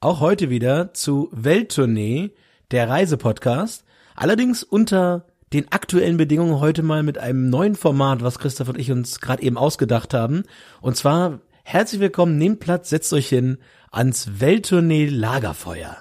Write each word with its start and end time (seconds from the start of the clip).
auch 0.00 0.20
heute 0.20 0.50
wieder 0.50 0.94
zu 0.94 1.28
Welttournee, 1.32 2.30
der 2.70 2.88
Reisepodcast. 2.88 3.84
Allerdings 4.14 4.62
unter 4.62 5.26
den 5.52 5.72
aktuellen 5.72 6.16
Bedingungen 6.16 6.60
heute 6.60 6.82
mal 6.82 7.02
mit 7.02 7.18
einem 7.18 7.48
neuen 7.50 7.74
Format, 7.74 8.22
was 8.22 8.38
Christoph 8.38 8.68
und 8.68 8.78
ich 8.78 8.92
uns 8.92 9.20
gerade 9.20 9.42
eben 9.42 9.56
ausgedacht 9.56 10.14
haben. 10.14 10.44
Und 10.80 10.96
zwar 10.96 11.40
herzlich 11.64 12.00
willkommen, 12.00 12.38
nehmt 12.38 12.60
Platz, 12.60 12.90
setzt 12.90 13.12
euch 13.12 13.28
hin 13.28 13.58
ans 13.90 14.40
Welttournee 14.40 15.06
Lagerfeuer. 15.06 15.96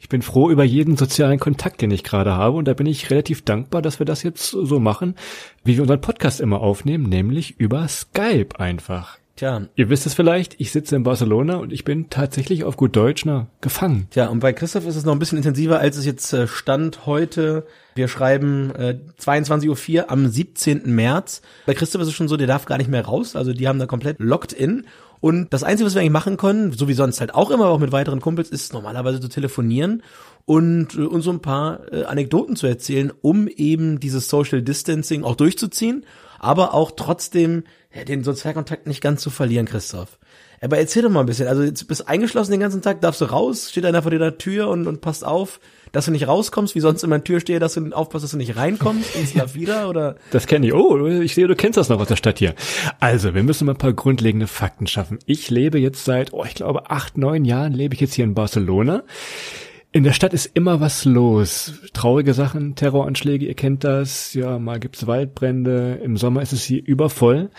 Ich 0.00 0.08
bin 0.08 0.22
froh 0.22 0.50
über 0.50 0.64
jeden 0.64 0.96
sozialen 0.96 1.38
Kontakt, 1.38 1.80
den 1.82 1.90
ich 1.90 2.04
gerade 2.04 2.32
habe. 2.32 2.56
Und 2.56 2.66
da 2.66 2.74
bin 2.74 2.86
ich 2.86 3.10
relativ 3.10 3.42
dankbar, 3.42 3.82
dass 3.82 3.98
wir 3.98 4.06
das 4.06 4.22
jetzt 4.22 4.50
so 4.50 4.78
machen, 4.78 5.16
wie 5.64 5.74
wir 5.76 5.82
unseren 5.82 6.00
Podcast 6.00 6.40
immer 6.40 6.60
aufnehmen, 6.60 7.08
nämlich 7.08 7.58
über 7.58 7.86
Skype 7.88 8.58
einfach. 8.58 9.18
Tja. 9.36 9.62
Ihr 9.76 9.88
wisst 9.88 10.06
es 10.06 10.14
vielleicht, 10.14 10.60
ich 10.60 10.72
sitze 10.72 10.94
in 10.94 11.04
Barcelona 11.04 11.56
und 11.56 11.72
ich 11.72 11.84
bin 11.84 12.10
tatsächlich 12.10 12.64
auf 12.64 12.76
gut 12.76 12.94
Deutsch 12.94 13.24
na, 13.24 13.46
gefangen. 13.60 14.06
Tja, 14.10 14.28
und 14.28 14.40
bei 14.40 14.52
Christoph 14.52 14.86
ist 14.86 14.96
es 14.96 15.04
noch 15.04 15.12
ein 15.12 15.18
bisschen 15.18 15.38
intensiver, 15.38 15.78
als 15.78 15.96
es 15.96 16.04
jetzt 16.04 16.32
äh, 16.32 16.46
stand 16.46 17.06
heute. 17.06 17.66
Wir 17.94 18.08
schreiben 18.08 18.74
äh, 18.74 18.98
22.04 19.20 19.96
Uhr 19.96 20.10
am 20.10 20.28
17. 20.28 20.94
März. 20.94 21.40
Bei 21.66 21.74
Christoph 21.74 22.02
ist 22.02 22.08
es 22.08 22.14
schon 22.14 22.28
so, 22.28 22.36
der 22.36 22.46
darf 22.46 22.66
gar 22.66 22.76
nicht 22.78 22.90
mehr 22.90 23.04
raus. 23.04 23.34
Also 23.34 23.52
die 23.54 23.68
haben 23.68 23.78
da 23.78 23.86
komplett 23.86 24.18
locked 24.18 24.52
in. 24.52 24.86
Und 25.20 25.52
das 25.52 25.62
Einzige, 25.62 25.86
was 25.86 25.94
wir 25.94 26.00
eigentlich 26.00 26.12
machen 26.12 26.36
können, 26.36 26.72
so 26.72 26.88
wie 26.88 26.94
sonst 26.94 27.20
halt 27.20 27.32
auch 27.32 27.50
immer, 27.50 27.66
auch 27.66 27.78
mit 27.78 27.92
weiteren 27.92 28.20
Kumpels, 28.20 28.50
ist 28.50 28.72
normalerweise 28.72 29.20
zu 29.20 29.28
telefonieren 29.28 30.02
und 30.44 30.94
äh, 30.96 31.02
uns 31.02 31.24
so 31.24 31.30
ein 31.30 31.40
paar 31.40 31.92
äh, 31.92 32.04
Anekdoten 32.04 32.56
zu 32.56 32.66
erzählen, 32.66 33.12
um 33.22 33.46
eben 33.48 34.00
dieses 34.00 34.28
Social 34.28 34.62
Distancing 34.62 35.22
auch 35.22 35.36
durchzuziehen, 35.36 36.04
aber 36.42 36.74
auch 36.74 36.90
trotzdem 36.90 37.64
ja, 37.94 38.04
den 38.04 38.24
Sozialkontakt 38.24 38.86
nicht 38.86 39.00
ganz 39.00 39.22
zu 39.22 39.30
verlieren, 39.30 39.64
Christoph. 39.64 40.18
Aber 40.60 40.78
erzähl 40.78 41.02
doch 41.02 41.10
mal 41.10 41.20
ein 41.20 41.26
bisschen. 41.26 41.48
Also 41.48 41.62
jetzt 41.62 41.88
bist 41.88 42.08
eingeschlossen 42.08 42.52
den 42.52 42.60
ganzen 42.60 42.82
Tag, 42.82 43.00
darfst 43.00 43.20
du 43.20 43.24
raus, 43.24 43.70
steht 43.70 43.84
einer 43.84 44.02
vor 44.02 44.10
der 44.10 44.38
Tür 44.38 44.68
und, 44.68 44.86
und 44.86 45.00
passt 45.00 45.24
auf, 45.24 45.58
dass 45.90 46.04
du 46.04 46.12
nicht 46.12 46.28
rauskommst, 46.28 46.74
wie 46.74 46.80
sonst 46.80 47.02
immer 47.02 47.16
in 47.16 47.20
der 47.20 47.24
Tür 47.24 47.40
stehe, 47.40 47.58
dass 47.58 47.74
du 47.74 47.90
aufpasst, 47.92 48.24
dass 48.24 48.30
du 48.30 48.36
nicht 48.36 48.56
reinkommst 48.56 49.16
ins 49.20 49.34
Jahr 49.34 49.54
wieder 49.54 49.88
oder? 49.88 50.16
Das 50.30 50.46
kenne 50.46 50.66
ich. 50.66 50.74
Oh, 50.74 51.06
ich 51.06 51.34
sehe, 51.34 51.48
du 51.48 51.56
kennst 51.56 51.76
das 51.76 51.88
noch 51.88 52.00
aus 52.00 52.08
der 52.08 52.16
Stadt 52.16 52.38
hier. 52.38 52.54
Also, 53.00 53.34
wir 53.34 53.42
müssen 53.42 53.66
mal 53.66 53.72
ein 53.72 53.78
paar 53.78 53.92
grundlegende 53.92 54.46
Fakten 54.46 54.86
schaffen. 54.86 55.18
Ich 55.26 55.50
lebe 55.50 55.78
jetzt 55.78 56.04
seit, 56.04 56.32
oh, 56.32 56.44
ich 56.44 56.54
glaube, 56.54 56.90
acht, 56.90 57.18
neun 57.18 57.44
Jahren 57.44 57.72
lebe 57.72 57.94
ich 57.94 58.00
jetzt 58.00 58.14
hier 58.14 58.24
in 58.24 58.34
Barcelona. 58.34 59.02
In 59.94 60.04
der 60.04 60.14
Stadt 60.14 60.32
ist 60.32 60.46
immer 60.54 60.80
was 60.80 61.04
los. 61.04 61.74
Traurige 61.92 62.32
Sachen, 62.32 62.76
Terroranschläge, 62.76 63.44
ihr 63.44 63.52
kennt 63.52 63.84
das. 63.84 64.32
Ja, 64.32 64.58
mal 64.58 64.80
gibt's 64.80 65.06
Waldbrände. 65.06 66.00
Im 66.02 66.16
Sommer 66.16 66.40
ist 66.40 66.54
es 66.54 66.64
hier 66.64 66.82
übervoll. 66.82 67.50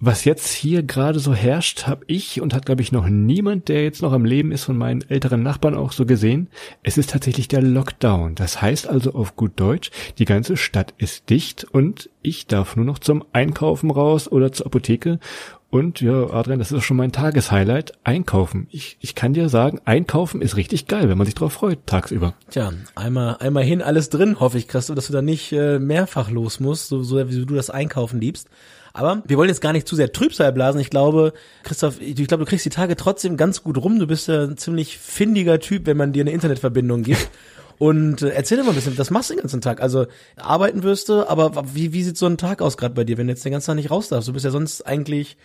Was 0.00 0.24
jetzt 0.24 0.50
hier 0.50 0.82
gerade 0.82 1.20
so 1.20 1.32
herrscht, 1.32 1.86
habe 1.86 2.04
ich 2.08 2.40
und 2.40 2.54
hat, 2.54 2.66
glaube 2.66 2.82
ich, 2.82 2.90
noch 2.90 3.06
niemand, 3.06 3.68
der 3.68 3.84
jetzt 3.84 4.02
noch 4.02 4.12
am 4.12 4.24
Leben 4.24 4.50
ist, 4.50 4.64
von 4.64 4.76
meinen 4.76 5.08
älteren 5.08 5.44
Nachbarn 5.44 5.76
auch 5.76 5.92
so 5.92 6.06
gesehen. 6.06 6.48
Es 6.82 6.98
ist 6.98 7.10
tatsächlich 7.10 7.46
der 7.46 7.62
Lockdown. 7.62 8.34
Das 8.34 8.60
heißt 8.60 8.88
also 8.88 9.12
auf 9.12 9.36
gut 9.36 9.52
Deutsch, 9.54 9.92
die 10.18 10.24
ganze 10.24 10.56
Stadt 10.56 10.94
ist 10.98 11.30
dicht 11.30 11.64
und 11.70 12.10
ich 12.22 12.48
darf 12.48 12.74
nur 12.74 12.84
noch 12.84 12.98
zum 12.98 13.24
Einkaufen 13.32 13.92
raus 13.92 14.26
oder 14.26 14.50
zur 14.50 14.66
Apotheke. 14.66 15.20
Und 15.70 16.00
ja, 16.00 16.30
Adrian, 16.30 16.58
das 16.58 16.72
ist 16.72 16.78
auch 16.78 16.82
schon 16.82 16.96
mein 16.96 17.12
Tageshighlight. 17.12 17.92
Einkaufen. 18.02 18.66
Ich, 18.70 18.96
ich 19.00 19.14
kann 19.14 19.34
dir 19.34 19.48
sagen, 19.48 19.80
Einkaufen 19.84 20.42
ist 20.42 20.56
richtig 20.56 20.88
geil, 20.88 21.08
wenn 21.08 21.16
man 21.16 21.26
sich 21.26 21.36
drauf 21.36 21.52
freut, 21.52 21.86
tagsüber. 21.86 22.34
Tja, 22.50 22.72
einmal, 22.96 23.36
einmal 23.38 23.62
hin, 23.62 23.80
alles 23.80 24.10
drin, 24.10 24.40
hoffe 24.40 24.58
ich, 24.58 24.66
Christoph, 24.66 24.96
dass 24.96 25.06
du 25.06 25.12
da 25.12 25.22
nicht 25.22 25.52
äh, 25.52 25.78
mehrfach 25.78 26.28
los 26.28 26.58
musst, 26.58 26.88
so, 26.88 27.04
so 27.04 27.28
wie 27.28 27.46
du 27.46 27.54
das 27.54 27.70
Einkaufen 27.70 28.20
liebst. 28.20 28.48
Aber 28.92 29.22
wir 29.26 29.36
wollen 29.36 29.48
jetzt 29.48 29.60
gar 29.60 29.72
nicht 29.72 29.86
zu 29.86 29.94
sehr 29.94 30.12
Trübsal 30.12 30.52
blasen. 30.52 30.80
Ich 30.80 30.90
glaube, 30.90 31.32
Christoph, 31.62 32.00
ich 32.00 32.16
glaube, 32.26 32.44
du 32.44 32.48
kriegst 32.48 32.64
die 32.64 32.70
Tage 32.70 32.96
trotzdem 32.96 33.36
ganz 33.36 33.62
gut 33.62 33.78
rum. 33.78 34.00
Du 34.00 34.08
bist 34.08 34.26
ja 34.26 34.42
ein 34.42 34.56
ziemlich 34.56 34.98
findiger 34.98 35.60
Typ, 35.60 35.86
wenn 35.86 35.96
man 35.96 36.12
dir 36.12 36.22
eine 36.22 36.32
Internetverbindung 36.32 37.02
gibt. 37.04 37.28
Und 37.80 38.20
äh, 38.20 38.28
erzähl 38.28 38.58
dir 38.58 38.64
mal 38.64 38.72
ein 38.72 38.74
bisschen, 38.74 38.98
was 38.98 39.10
machst 39.10 39.30
du 39.30 39.34
den 39.34 39.40
ganzen 39.40 39.62
Tag? 39.62 39.80
Also 39.80 40.04
arbeiten 40.36 40.82
wirst 40.82 41.08
du, 41.08 41.26
aber 41.26 41.64
wie, 41.72 41.94
wie 41.94 42.02
sieht 42.02 42.18
so 42.18 42.26
ein 42.26 42.36
Tag 42.36 42.60
aus 42.60 42.76
gerade 42.76 42.94
bei 42.94 43.04
dir, 43.04 43.16
wenn 43.16 43.26
du 43.26 43.32
jetzt 43.32 43.42
den 43.42 43.52
ganzen 43.52 43.68
Tag 43.68 43.76
nicht 43.76 43.90
raus 43.90 44.08
darfst? 44.08 44.28
Du 44.28 44.34
bist 44.34 44.44
ja 44.44 44.50
sonst 44.50 44.86
eigentlich 44.86 45.38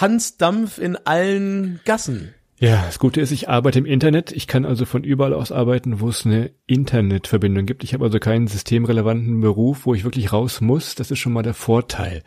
Hans 0.00 0.38
Dampf 0.38 0.78
in 0.78 0.96
allen 0.96 1.80
Gassen. 1.84 2.32
Ja, 2.58 2.84
das 2.86 2.98
Gute 2.98 3.20
ist, 3.20 3.32
ich 3.32 3.50
arbeite 3.50 3.80
im 3.80 3.84
Internet. 3.84 4.32
Ich 4.32 4.46
kann 4.46 4.64
also 4.64 4.86
von 4.86 5.04
überall 5.04 5.34
aus 5.34 5.52
arbeiten, 5.52 6.00
wo 6.00 6.08
es 6.08 6.24
eine 6.24 6.52
Internetverbindung 6.66 7.66
gibt. 7.66 7.84
Ich 7.84 7.92
habe 7.92 8.06
also 8.06 8.18
keinen 8.18 8.46
systemrelevanten 8.46 9.42
Beruf, 9.42 9.84
wo 9.84 9.92
ich 9.92 10.04
wirklich 10.04 10.32
raus 10.32 10.62
muss. 10.62 10.94
Das 10.94 11.10
ist 11.10 11.18
schon 11.18 11.34
mal 11.34 11.42
der 11.42 11.52
Vorteil. 11.52 12.22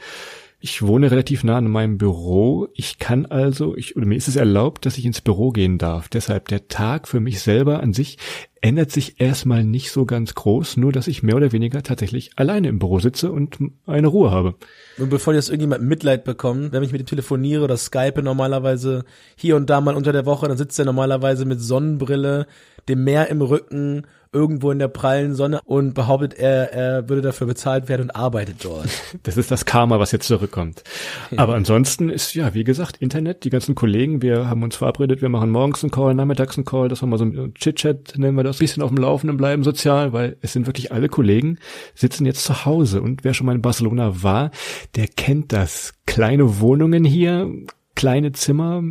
Ich 0.59 0.81
wohne 0.81 1.12
relativ 1.12 1.44
nah 1.44 1.57
an 1.57 1.69
meinem 1.69 2.00
Büro. 2.00 2.68
Ich 2.73 2.97
kann 2.97 3.28
also, 3.28 3.78
ich, 3.78 3.95
oder 3.95 4.07
mir 4.07 4.16
ist 4.16 4.28
es 4.28 4.35
erlaubt, 4.35 4.88
dass 4.88 4.97
ich 4.97 5.06
ins 5.06 5.22
Büro 5.22 5.51
gehen 5.51 5.78
darf. 5.78 6.09
Deshalb 6.09 6.47
der 6.47 6.68
Tag 6.68 7.07
für 7.07 7.19
mich 7.19 7.41
selber 7.41 7.84
an 7.84 7.94
sich 7.94 8.18
ändert 8.59 8.90
sich 8.90 9.22
erstmal 9.22 9.63
nicht 9.63 9.91
so 9.91 10.07
ganz 10.07 10.34
groß, 10.34 10.78
nur 10.78 10.91
dass 10.91 11.07
ich 11.07 11.22
mehr 11.22 11.35
oder 11.35 11.51
weniger 11.51 11.84
tatsächlich 11.84 12.31
alleine 12.38 12.69
im 12.69 12.79
Büro 12.79 13.00
sitze 13.00 13.31
und 13.31 13.59
eine 13.85 14.07
Ruhe 14.07 14.31
habe. 14.31 14.56
Und 14.97 15.12
bevor 15.12 15.35
jetzt 15.35 15.50
irgendjemand 15.50 15.84
Mitleid 15.84 16.23
bekommt, 16.23 16.72
wenn 16.72 16.81
ich 16.81 16.91
mit 16.91 17.01
ihm 17.01 17.07
telefoniere 17.07 17.63
oder 17.63 17.78
Skype 17.78 18.24
normalerweise 18.24 19.06
hier 19.35 19.57
und 19.57 19.69
da 19.69 19.79
mal 19.79 19.95
unter 19.95 20.12
der 20.12 20.25
Woche, 20.25 20.47
dann 20.47 20.57
sitzt 20.57 20.79
er 20.79 20.85
normalerweise 20.85 21.45
mit 21.45 21.62
Sonnenbrille, 21.62 22.47
dem 22.89 23.03
Meer 23.03 23.29
im 23.29 23.44
Rücken, 23.44 24.07
irgendwo 24.31 24.71
in 24.71 24.79
der 24.79 24.88
prallen 24.88 25.35
Sonne 25.35 25.59
und 25.65 25.93
behauptet, 25.93 26.33
er, 26.33 26.73
er 26.73 27.09
würde 27.09 27.21
dafür 27.21 27.47
bezahlt 27.47 27.89
werden 27.89 28.03
und 28.03 28.11
arbeitet 28.11 28.63
dort. 28.63 28.88
Das 29.23 29.35
ist 29.35 29.51
das 29.51 29.65
Karma, 29.65 29.99
was 29.99 30.11
jetzt 30.11 30.27
zurückkommt. 30.27 30.83
Ja. 31.31 31.39
Aber 31.39 31.55
ansonsten 31.55 32.09
ist, 32.09 32.33
ja, 32.35 32.53
wie 32.53 32.63
gesagt, 32.63 32.97
Internet, 32.97 33.43
die 33.43 33.49
ganzen 33.49 33.75
Kollegen, 33.75 34.21
wir 34.21 34.49
haben 34.49 34.63
uns 34.63 34.75
verabredet, 34.75 35.21
wir 35.21 35.29
machen 35.29 35.49
morgens 35.49 35.83
einen 35.83 35.91
Call, 35.91 36.13
nachmittags 36.13 36.57
einen 36.57 36.65
Call, 36.65 36.88
das 36.88 37.01
war 37.01 37.09
mal 37.09 37.17
so 37.17 37.25
ein 37.25 37.53
Chit-Chat, 37.55 38.17
nennen 38.17 38.38
wir 38.38 38.43
das, 38.43 38.57
bisschen 38.57 38.83
auf 38.83 38.89
dem 38.89 38.99
Laufenden 38.99 39.38
bleiben 39.38 39.63
sozial, 39.63 40.13
weil 40.13 40.38
es 40.41 40.53
sind 40.53 40.67
wirklich 40.67 40.91
alle 40.91 41.09
Kollegen, 41.09 41.57
sitzen 41.95 42.25
jetzt 42.25 42.44
zu 42.44 42.65
Hause 42.65 43.01
und 43.01 43.23
wer 43.23 43.33
schon 43.33 43.45
mal 43.45 43.55
in 43.55 43.61
Barcelona 43.61 44.23
war, 44.23 44.51
der 44.95 45.07
kennt 45.07 45.51
das. 45.51 45.94
Kleine 46.05 46.59
Wohnungen 46.59 47.03
hier, 47.03 47.49
kleine 47.95 48.31
Zimmer, 48.31 48.83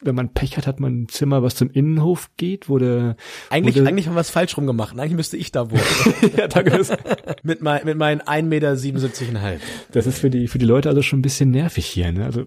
wenn 0.00 0.14
man 0.14 0.32
Pech 0.32 0.56
hat, 0.56 0.66
hat 0.66 0.80
man 0.80 1.02
ein 1.02 1.08
Zimmer, 1.08 1.42
was 1.42 1.54
zum 1.54 1.70
Innenhof 1.70 2.30
geht, 2.36 2.68
wo 2.68 2.78
der 2.78 3.16
eigentlich 3.50 3.76
wo 3.76 3.80
der, 3.80 3.88
eigentlich 3.88 4.06
haben 4.06 4.14
wir 4.14 4.20
es 4.20 4.30
falsch 4.30 4.56
rum 4.56 4.66
gemacht. 4.66 4.98
Eigentlich 4.98 5.14
müsste 5.14 5.36
ich 5.36 5.52
da 5.52 5.70
wohnen. 5.70 5.82
ja, 6.36 6.48
danke. 6.48 6.84
mit, 7.42 7.62
mein, 7.62 7.84
mit 7.84 7.98
meinen 7.98 8.20
1,77 8.20 9.32
Meter. 9.32 9.56
Das 9.92 10.06
ist 10.06 10.18
für 10.18 10.30
die 10.30 10.48
für 10.48 10.58
die 10.58 10.66
Leute 10.66 10.88
also 10.88 11.02
schon 11.02 11.18
ein 11.18 11.22
bisschen 11.22 11.50
nervig 11.50 11.86
hier. 11.86 12.12
Ne? 12.12 12.24
Also 12.24 12.44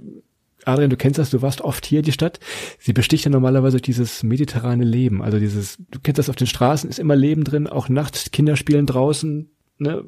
Adrian, 0.66 0.90
du 0.90 0.98
kennst 0.98 1.20
das, 1.20 1.30
du 1.30 1.42
warst 1.42 1.62
oft 1.62 1.86
hier, 1.86 2.02
die 2.02 2.12
Stadt. 2.12 2.40
Sie 2.80 2.94
besticht 2.94 3.26
ja 3.26 3.32
normalerweise 3.32 3.74
durch 3.74 3.82
dieses 3.84 4.24
mediterrane 4.24 4.84
Leben. 4.84 5.22
Also 5.22 5.40
dieses, 5.40 5.78
du 5.92 6.00
kennst 6.00 6.20
das 6.20 6.30
auf 6.30 6.36
den 6.36 6.48
Straßen, 6.48 6.90
ist 6.90 7.00
immer 7.00 7.16
Leben 7.16 7.44
drin, 7.44 7.68
auch 7.68 7.90
nachts, 7.90 8.32
Kinder 8.32 8.56
spielen 8.56 8.86
draußen, 8.86 9.50
ne? 9.78 10.06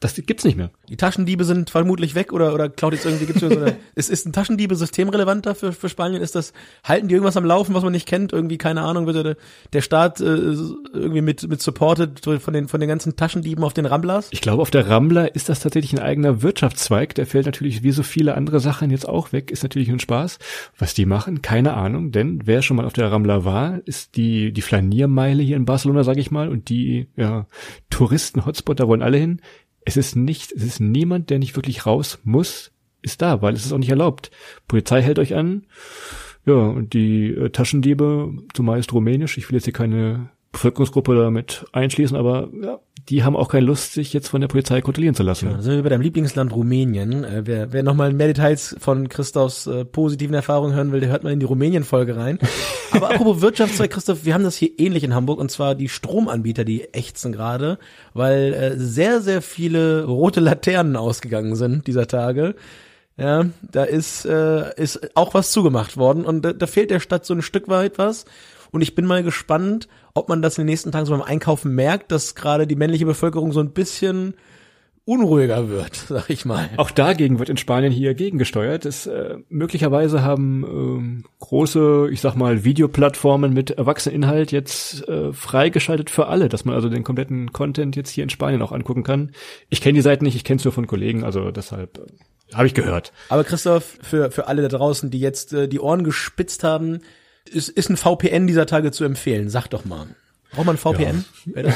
Das 0.00 0.14
gibt's 0.14 0.44
nicht 0.44 0.56
mehr. 0.56 0.70
Die 0.88 0.96
Taschendiebe 0.96 1.42
sind 1.42 1.70
vermutlich 1.70 2.14
weg 2.14 2.32
oder 2.32 2.54
oder 2.54 2.68
klaut 2.68 2.92
jetzt 2.92 3.04
irgendwie 3.04 3.26
gibt's 3.26 3.40
so 3.40 3.48
eine, 3.48 3.78
ist 3.96 4.10
ist 4.10 4.26
ein 4.26 4.32
Taschendiebe 4.32 4.76
systemrelevanter 4.76 5.56
für 5.56 5.72
für 5.72 5.88
Spanien? 5.88 6.22
Ist 6.22 6.36
das 6.36 6.52
halten 6.84 7.08
die 7.08 7.14
irgendwas 7.14 7.36
am 7.36 7.44
Laufen, 7.44 7.74
was 7.74 7.82
man 7.82 7.90
nicht 7.90 8.06
kennt? 8.06 8.32
Irgendwie 8.32 8.58
keine 8.58 8.82
Ahnung, 8.82 9.06
wird 9.06 9.26
der, 9.26 9.36
der 9.72 9.80
Staat 9.80 10.20
äh, 10.20 10.24
irgendwie 10.24 11.20
mit 11.20 11.48
mit 11.48 11.60
supported 11.60 12.20
von 12.20 12.54
den 12.54 12.68
von 12.68 12.78
den 12.78 12.88
ganzen 12.88 13.16
Taschendieben 13.16 13.64
auf 13.64 13.74
den 13.74 13.86
Ramblas? 13.86 14.28
Ich 14.30 14.40
glaube, 14.40 14.62
auf 14.62 14.70
der 14.70 14.88
Rambla 14.88 15.24
ist 15.24 15.48
das 15.48 15.58
tatsächlich 15.58 15.92
ein 15.94 16.04
eigener 16.04 16.42
Wirtschaftszweig. 16.42 17.16
Der 17.16 17.26
fällt 17.26 17.46
natürlich 17.46 17.82
wie 17.82 17.90
so 17.90 18.04
viele 18.04 18.36
andere 18.36 18.60
Sachen 18.60 18.90
jetzt 18.90 19.08
auch 19.08 19.32
weg. 19.32 19.50
Ist 19.50 19.64
natürlich 19.64 19.90
ein 19.90 19.98
Spaß, 19.98 20.38
was 20.78 20.94
die 20.94 21.06
machen. 21.06 21.42
Keine 21.42 21.74
Ahnung, 21.74 22.12
denn 22.12 22.42
wer 22.44 22.62
schon 22.62 22.76
mal 22.76 22.86
auf 22.86 22.92
der 22.92 23.10
Rambla 23.10 23.44
war, 23.44 23.80
ist 23.84 24.16
die 24.16 24.52
die 24.52 24.62
Flaniermeile 24.62 25.42
hier 25.42 25.56
in 25.56 25.64
Barcelona, 25.64 26.04
sage 26.04 26.20
ich 26.20 26.30
mal, 26.30 26.48
und 26.48 26.68
die 26.68 27.08
ja, 27.16 27.48
Touristen-Hotspot, 27.90 28.78
da 28.78 28.86
wollen 28.86 29.02
alle 29.02 29.18
hin 29.18 29.40
es 29.88 29.96
ist 29.96 30.16
nicht, 30.16 30.52
es 30.52 30.62
ist 30.62 30.80
niemand, 30.80 31.30
der 31.30 31.38
nicht 31.38 31.56
wirklich 31.56 31.86
raus 31.86 32.18
muss, 32.22 32.72
ist 33.00 33.22
da, 33.22 33.40
weil 33.40 33.54
es 33.54 33.64
ist 33.64 33.72
auch 33.72 33.78
nicht 33.78 33.88
erlaubt. 33.88 34.30
Polizei 34.66 35.00
hält 35.00 35.18
euch 35.18 35.34
an. 35.34 35.66
Ja, 36.44 36.54
und 36.54 36.92
die 36.92 37.28
äh, 37.28 37.48
Taschendiebe, 37.48 38.34
zumeist 38.52 38.92
rumänisch, 38.92 39.38
ich 39.38 39.48
will 39.48 39.56
jetzt 39.56 39.64
hier 39.64 39.72
keine 39.72 40.28
Bevölkerungsgruppe 40.52 41.14
damit 41.14 41.64
einschließen, 41.72 42.16
aber 42.18 42.50
ja, 42.62 42.80
die 43.08 43.24
haben 43.24 43.36
auch 43.36 43.48
keine 43.48 43.66
Lust, 43.66 43.94
sich 43.94 44.12
jetzt 44.12 44.28
von 44.28 44.40
der 44.40 44.48
Polizei 44.48 44.80
kontrollieren 44.82 45.14
zu 45.14 45.22
lassen. 45.22 45.46
Ja, 45.46 45.56
da 45.56 45.62
sind 45.62 45.76
wir 45.76 45.82
bei 45.82 45.88
deinem 45.88 46.02
Lieblingsland 46.02 46.52
Rumänien. 46.52 47.24
Äh, 47.24 47.42
wer, 47.46 47.72
wer 47.72 47.82
nochmal 47.82 48.12
mehr 48.12 48.26
Details 48.26 48.76
von 48.78 49.08
Christophs 49.08 49.66
äh, 49.66 49.84
positiven 49.84 50.34
Erfahrungen 50.34 50.74
hören 50.74 50.92
will, 50.92 51.00
der 51.00 51.08
hört 51.08 51.24
mal 51.24 51.32
in 51.32 51.40
die 51.40 51.46
Rumänien-Folge 51.46 52.16
rein. 52.16 52.38
Aber 52.90 53.10
apropos 53.10 53.40
Wirtschaftszweig, 53.40 53.90
Christoph, 53.90 54.24
wir 54.24 54.34
haben 54.34 54.44
das 54.44 54.56
hier 54.56 54.70
ähnlich 54.78 55.04
in 55.04 55.14
Hamburg 55.14 55.38
und 55.38 55.50
zwar 55.50 55.74
die 55.74 55.88
Stromanbieter, 55.88 56.64
die 56.64 56.92
ächzen 56.92 57.32
gerade, 57.32 57.78
weil 58.12 58.52
äh, 58.52 58.76
sehr, 58.76 59.20
sehr 59.20 59.40
viele 59.40 60.04
rote 60.04 60.40
Laternen 60.40 60.96
ausgegangen 60.96 61.56
sind 61.56 61.86
dieser 61.86 62.06
Tage. 62.06 62.54
Ja, 63.16 63.46
da 63.62 63.82
ist, 63.82 64.26
äh, 64.26 64.74
ist 64.80 65.16
auch 65.16 65.34
was 65.34 65.50
zugemacht 65.50 65.96
worden 65.96 66.24
und 66.24 66.42
da, 66.42 66.52
da 66.52 66.66
fehlt 66.66 66.90
der 66.90 67.00
Stadt 67.00 67.26
so 67.26 67.34
ein 67.34 67.42
Stück 67.42 67.68
weit 67.68 67.98
was. 67.98 68.26
Und 68.70 68.82
ich 68.82 68.94
bin 68.94 69.06
mal 69.06 69.22
gespannt, 69.22 69.88
ob 70.14 70.28
man 70.28 70.42
das 70.42 70.58
in 70.58 70.62
den 70.62 70.70
nächsten 70.70 70.92
Tagen 70.92 71.06
so 71.06 71.12
beim 71.12 71.22
Einkaufen 71.22 71.74
merkt, 71.74 72.12
dass 72.12 72.34
gerade 72.34 72.66
die 72.66 72.76
männliche 72.76 73.06
Bevölkerung 73.06 73.52
so 73.52 73.60
ein 73.60 73.70
bisschen 73.70 74.34
unruhiger 75.08 75.70
wird, 75.70 75.96
sag 76.08 76.28
ich 76.28 76.44
mal. 76.44 76.68
Auch 76.76 76.90
dagegen 76.90 77.38
wird 77.38 77.48
in 77.48 77.56
Spanien 77.56 77.90
hier 77.90 78.14
gegengesteuert. 78.14 78.84
Es, 78.84 79.06
äh, 79.06 79.38
möglicherweise 79.48 80.22
haben 80.22 80.64
ähm, 80.64 81.24
große, 81.40 82.10
ich 82.12 82.20
sag 82.20 82.36
mal, 82.36 82.62
Videoplattformen 82.62 83.54
mit 83.54 83.70
Erwachseneninhalt 83.70 84.52
jetzt 84.52 85.08
äh, 85.08 85.32
freigeschaltet 85.32 86.10
für 86.10 86.26
alle, 86.26 86.50
dass 86.50 86.66
man 86.66 86.74
also 86.74 86.90
den 86.90 87.04
kompletten 87.04 87.54
Content 87.54 87.96
jetzt 87.96 88.10
hier 88.10 88.22
in 88.22 88.30
Spanien 88.30 88.60
auch 88.60 88.72
angucken 88.72 89.02
kann. 89.02 89.32
Ich 89.70 89.80
kenne 89.80 89.94
die 89.94 90.02
Seite 90.02 90.24
nicht, 90.24 90.36
ich 90.36 90.44
kenne 90.44 90.58
es 90.58 90.64
nur 90.64 90.72
von 90.72 90.86
Kollegen, 90.86 91.24
also 91.24 91.50
deshalb 91.52 91.96
äh, 91.98 92.54
habe 92.54 92.66
ich 92.66 92.74
gehört. 92.74 93.12
Aber 93.30 93.44
Christoph, 93.44 93.96
für, 94.02 94.30
für 94.30 94.46
alle 94.46 94.60
da 94.60 94.68
draußen, 94.68 95.10
die 95.10 95.20
jetzt 95.20 95.54
äh, 95.54 95.68
die 95.68 95.80
Ohren 95.80 96.04
gespitzt 96.04 96.64
haben, 96.64 97.00
ist, 97.48 97.68
ist 97.68 97.90
ein 97.90 97.96
VPN 97.96 98.46
dieser 98.46 98.66
Tage 98.66 98.92
zu 98.92 99.04
empfehlen? 99.04 99.48
Sag 99.50 99.68
doch 99.68 99.84
mal. 99.84 100.06
Braucht 100.52 100.64
man 100.64 100.76
ein 100.76 100.78
VPN? 100.78 101.24
Ja. 101.54 101.62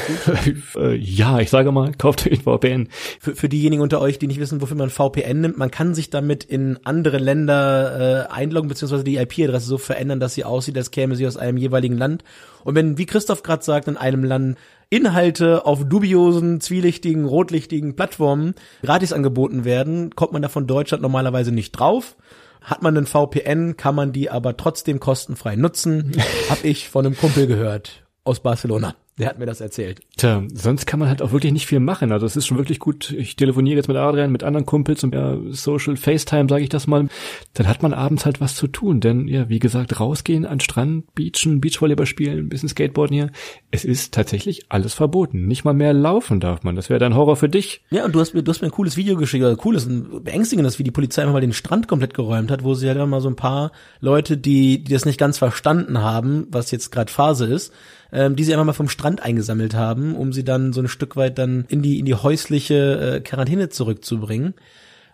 Äh, 0.75 0.95
ja, 0.95 1.39
ich 1.39 1.51
sage 1.51 1.71
mal, 1.71 1.91
kauft 1.97 2.25
euch 2.25 2.39
ein 2.39 2.41
VPN. 2.41 2.87
Für, 3.19 3.35
für 3.35 3.47
diejenigen 3.47 3.83
unter 3.83 4.01
euch, 4.01 4.17
die 4.17 4.25
nicht 4.25 4.39
wissen, 4.39 4.61
wofür 4.61 4.75
man 4.75 4.89
VPN 4.89 5.41
nimmt, 5.41 5.57
man 5.57 5.69
kann 5.69 5.93
sich 5.93 6.09
damit 6.09 6.43
in 6.43 6.79
andere 6.83 7.19
Länder 7.19 8.27
äh, 8.29 8.33
einloggen, 8.33 8.69
beziehungsweise 8.69 9.03
die 9.03 9.17
IP-Adresse 9.17 9.67
so 9.67 9.77
verändern, 9.77 10.19
dass 10.19 10.33
sie 10.33 10.43
aussieht, 10.43 10.75
als 10.75 10.89
käme 10.89 11.15
sie 11.15 11.27
aus 11.27 11.37
einem 11.37 11.57
jeweiligen 11.57 11.97
Land. 11.97 12.23
Und 12.63 12.73
wenn, 12.73 12.97
wie 12.97 13.05
Christoph 13.05 13.43
gerade 13.43 13.63
sagt, 13.63 13.87
in 13.87 13.97
einem 13.97 14.23
Land 14.23 14.57
Inhalte 14.89 15.65
auf 15.65 15.87
dubiosen, 15.87 16.59
zwielichtigen, 16.59 17.25
rotlichtigen 17.25 17.95
Plattformen 17.95 18.55
gratis 18.81 19.13
angeboten 19.13 19.65
werden, 19.65 20.15
kommt 20.15 20.33
man 20.33 20.41
da 20.41 20.49
von 20.49 20.65
Deutschland 20.65 21.03
normalerweise 21.03 21.51
nicht 21.51 21.71
drauf. 21.71 22.15
Hat 22.63 22.81
man 22.81 22.97
einen 22.97 23.05
VPN, 23.05 23.77
kann 23.77 23.93
man 23.93 24.13
die 24.13 24.29
aber 24.29 24.55
trotzdem 24.55 24.99
kostenfrei 24.99 25.55
nutzen. 25.55 26.13
Hab 26.49 26.63
ich 26.63 26.89
von 26.89 27.05
einem 27.05 27.17
Kumpel 27.17 27.47
gehört 27.47 28.03
aus 28.23 28.39
Barcelona. 28.39 28.95
Der 29.19 29.29
hat 29.29 29.37
mir 29.37 29.45
das 29.45 29.61
erzählt. 29.61 30.01
Tja, 30.17 30.41
sonst 30.51 30.87
kann 30.87 30.99
man 30.99 31.07
halt 31.07 31.21
auch 31.21 31.31
wirklich 31.31 31.53
nicht 31.53 31.67
viel 31.67 31.79
machen. 31.79 32.11
Also 32.11 32.25
es 32.25 32.35
ist 32.35 32.47
schon 32.47 32.57
wirklich 32.57 32.79
gut. 32.79 33.11
Ich 33.11 33.35
telefoniere 33.35 33.75
jetzt 33.75 33.87
mit 33.87 33.95
Adrian, 33.95 34.31
mit 34.31 34.43
anderen 34.43 34.65
Kumpels 34.65 35.03
und 35.03 35.13
ja, 35.13 35.37
Social 35.49 35.97
FaceTime, 35.97 36.49
sage 36.49 36.63
ich 36.63 36.69
das 36.69 36.87
mal. 36.87 37.07
Dann 37.53 37.67
hat 37.67 37.83
man 37.83 37.93
abends 37.93 38.25
halt 38.25 38.41
was 38.41 38.55
zu 38.55 38.67
tun. 38.67 39.01
Denn 39.01 39.27
ja, 39.27 39.49
wie 39.49 39.59
gesagt, 39.59 39.99
rausgehen 39.99 40.47
an 40.47 40.59
Strand, 40.61 41.13
Beachen, 41.13 41.61
Beachvolleyball 41.61 42.07
spielen, 42.07 42.39
ein 42.39 42.49
bisschen 42.49 42.69
Skateboarden 42.69 43.13
hier. 43.13 43.31
Es 43.69 43.85
ist 43.85 44.15
tatsächlich 44.15 44.65
alles 44.69 44.95
verboten. 44.95 45.45
Nicht 45.45 45.63
mal 45.63 45.75
mehr 45.75 45.93
laufen 45.93 46.39
darf 46.39 46.63
man. 46.63 46.75
Das 46.75 46.89
wäre 46.89 46.99
dann 46.99 47.15
Horror 47.15 47.35
für 47.35 47.49
dich. 47.49 47.83
Ja, 47.91 48.05
und 48.05 48.15
du 48.15 48.19
hast 48.19 48.33
mir, 48.33 48.41
du 48.41 48.49
hast 48.51 48.61
mir 48.61 48.69
ein 48.69 48.71
cooles 48.71 48.97
Video 48.97 49.15
geschickt, 49.15 49.43
oder 49.43 49.55
cooles, 49.55 49.85
ein 49.85 50.23
beängstigendes, 50.23 50.79
wie 50.79 50.83
die 50.83 50.91
Polizei 50.91 51.21
einfach 51.21 51.33
mal 51.33 51.41
den 51.41 51.53
Strand 51.53 51.87
komplett 51.87 52.15
geräumt 52.15 52.49
hat, 52.49 52.63
wo 52.63 52.73
sie 52.73 52.87
halt 52.87 52.97
mal 53.07 53.21
so 53.21 53.29
ein 53.29 53.35
paar 53.35 53.71
Leute, 53.99 54.37
die, 54.37 54.83
die 54.83 54.91
das 54.91 55.05
nicht 55.05 55.19
ganz 55.19 55.37
verstanden 55.37 56.01
haben, 56.01 56.47
was 56.49 56.71
jetzt 56.71 56.91
gerade 56.91 57.11
Phase 57.11 57.45
ist, 57.45 57.73
ähm, 58.13 58.35
die 58.35 58.43
sie 58.43 58.53
einfach 58.53 58.65
mal 58.65 58.73
vom 58.73 58.89
Strand 58.89 59.21
eingesammelt 59.23 59.73
haben, 59.73 60.15
um 60.15 60.31
sie 60.31 60.43
dann 60.43 60.71
so 60.71 60.81
ein 60.81 60.87
Stück 60.87 61.15
weit 61.15 61.37
dann 61.39 61.65
in 61.67 61.81
die 61.81 61.99
in 61.99 62.05
die 62.05 62.13
häusliche 62.13 63.15
äh, 63.15 63.19
Quarantäne 63.21 63.69
zurückzubringen. 63.69 64.53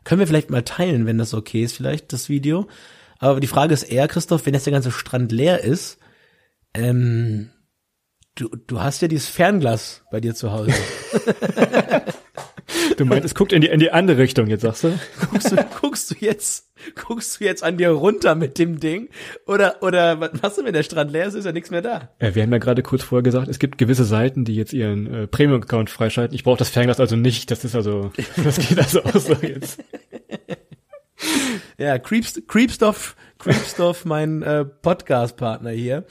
Können 0.04 0.20
wir 0.20 0.28
vielleicht 0.28 0.50
mal 0.50 0.64
teilen, 0.64 1.06
wenn 1.06 1.18
das 1.18 1.34
okay 1.34 1.64
ist, 1.64 1.74
vielleicht 1.74 2.14
das 2.14 2.30
Video. 2.30 2.68
Aber 3.20 3.40
die 3.40 3.48
Frage 3.48 3.74
ist 3.74 3.84
eher, 3.84 4.08
Christoph, 4.08 4.46
wenn 4.46 4.54
jetzt 4.54 4.66
der 4.66 4.74
ganze 4.74 4.92
Strand 4.92 5.32
leer 5.32 5.64
ist, 5.64 5.98
ähm, 6.74 7.50
du, 8.36 8.50
du 8.50 8.82
hast 8.82 9.02
ja 9.02 9.08
dieses 9.08 9.28
Fernglas 9.28 10.04
bei 10.12 10.20
dir 10.20 10.36
zu 10.36 10.52
Hause. 10.52 10.74
Du 12.98 13.06
meinst, 13.06 13.26
es 13.26 13.36
guckt 13.36 13.54
in 13.54 13.62
die, 13.62 13.68
in 13.68 13.80
die 13.80 13.92
andere 13.92 14.18
Richtung, 14.18 14.48
jetzt 14.48 14.62
sagst 14.62 14.84
du? 14.84 15.00
guckst 15.30 15.52
du, 15.52 15.56
guckst 15.82 16.12
du 16.12 16.16
jetzt, 16.20 16.70
guckst 16.96 17.40
du 17.40 17.46
jetzt 17.46 17.64
an 17.64 17.78
dir 17.78 17.90
runter 17.90 18.36
mit 18.36 18.58
dem 18.58 18.80
Ding? 18.80 19.10
Oder, 19.48 19.82
oder 19.82 20.20
was 20.20 20.42
machst 20.42 20.58
du, 20.58 20.66
wenn 20.66 20.74
der 20.74 20.84
Strand 20.84 21.12
leer 21.12 21.26
ist, 21.26 21.34
ist 21.34 21.46
ja 21.46 21.52
nichts 21.52 21.72
mehr 21.72 21.82
da? 21.82 22.10
Ja, 22.22 22.36
wir 22.36 22.44
haben 22.44 22.52
ja 22.52 22.58
gerade 22.58 22.84
kurz 22.84 23.04
vorher 23.04 23.24
gesagt, 23.24 23.48
es 23.48 23.60
gibt 23.60 23.78
gewisse 23.78 24.06
Seiten, 24.06 24.46
die 24.46 24.56
jetzt 24.56 24.74
ihren 24.74 25.14
äh, 25.14 25.28
Premium-Account 25.28 25.90
freischalten. 25.90 26.36
Ich 26.36 26.44
brauche 26.44 26.58
das 26.58 26.70
Fernglas 26.70 27.00
also 27.00 27.16
nicht. 27.16 27.52
Das 27.52 27.64
ist 27.64 27.76
also, 27.76 28.12
das 28.44 28.58
geht 28.58 28.78
also 28.78 29.04
auch 29.04 29.16
so 29.16 29.34
jetzt. 29.42 29.80
Ja, 31.78 31.98
Creeps, 31.98 32.42
Creepstoff, 32.48 33.16
Creepstoff, 33.38 34.06
mein 34.06 34.42
äh, 34.44 34.66
Podcast-Partner 34.66 35.72
hier. 35.72 36.06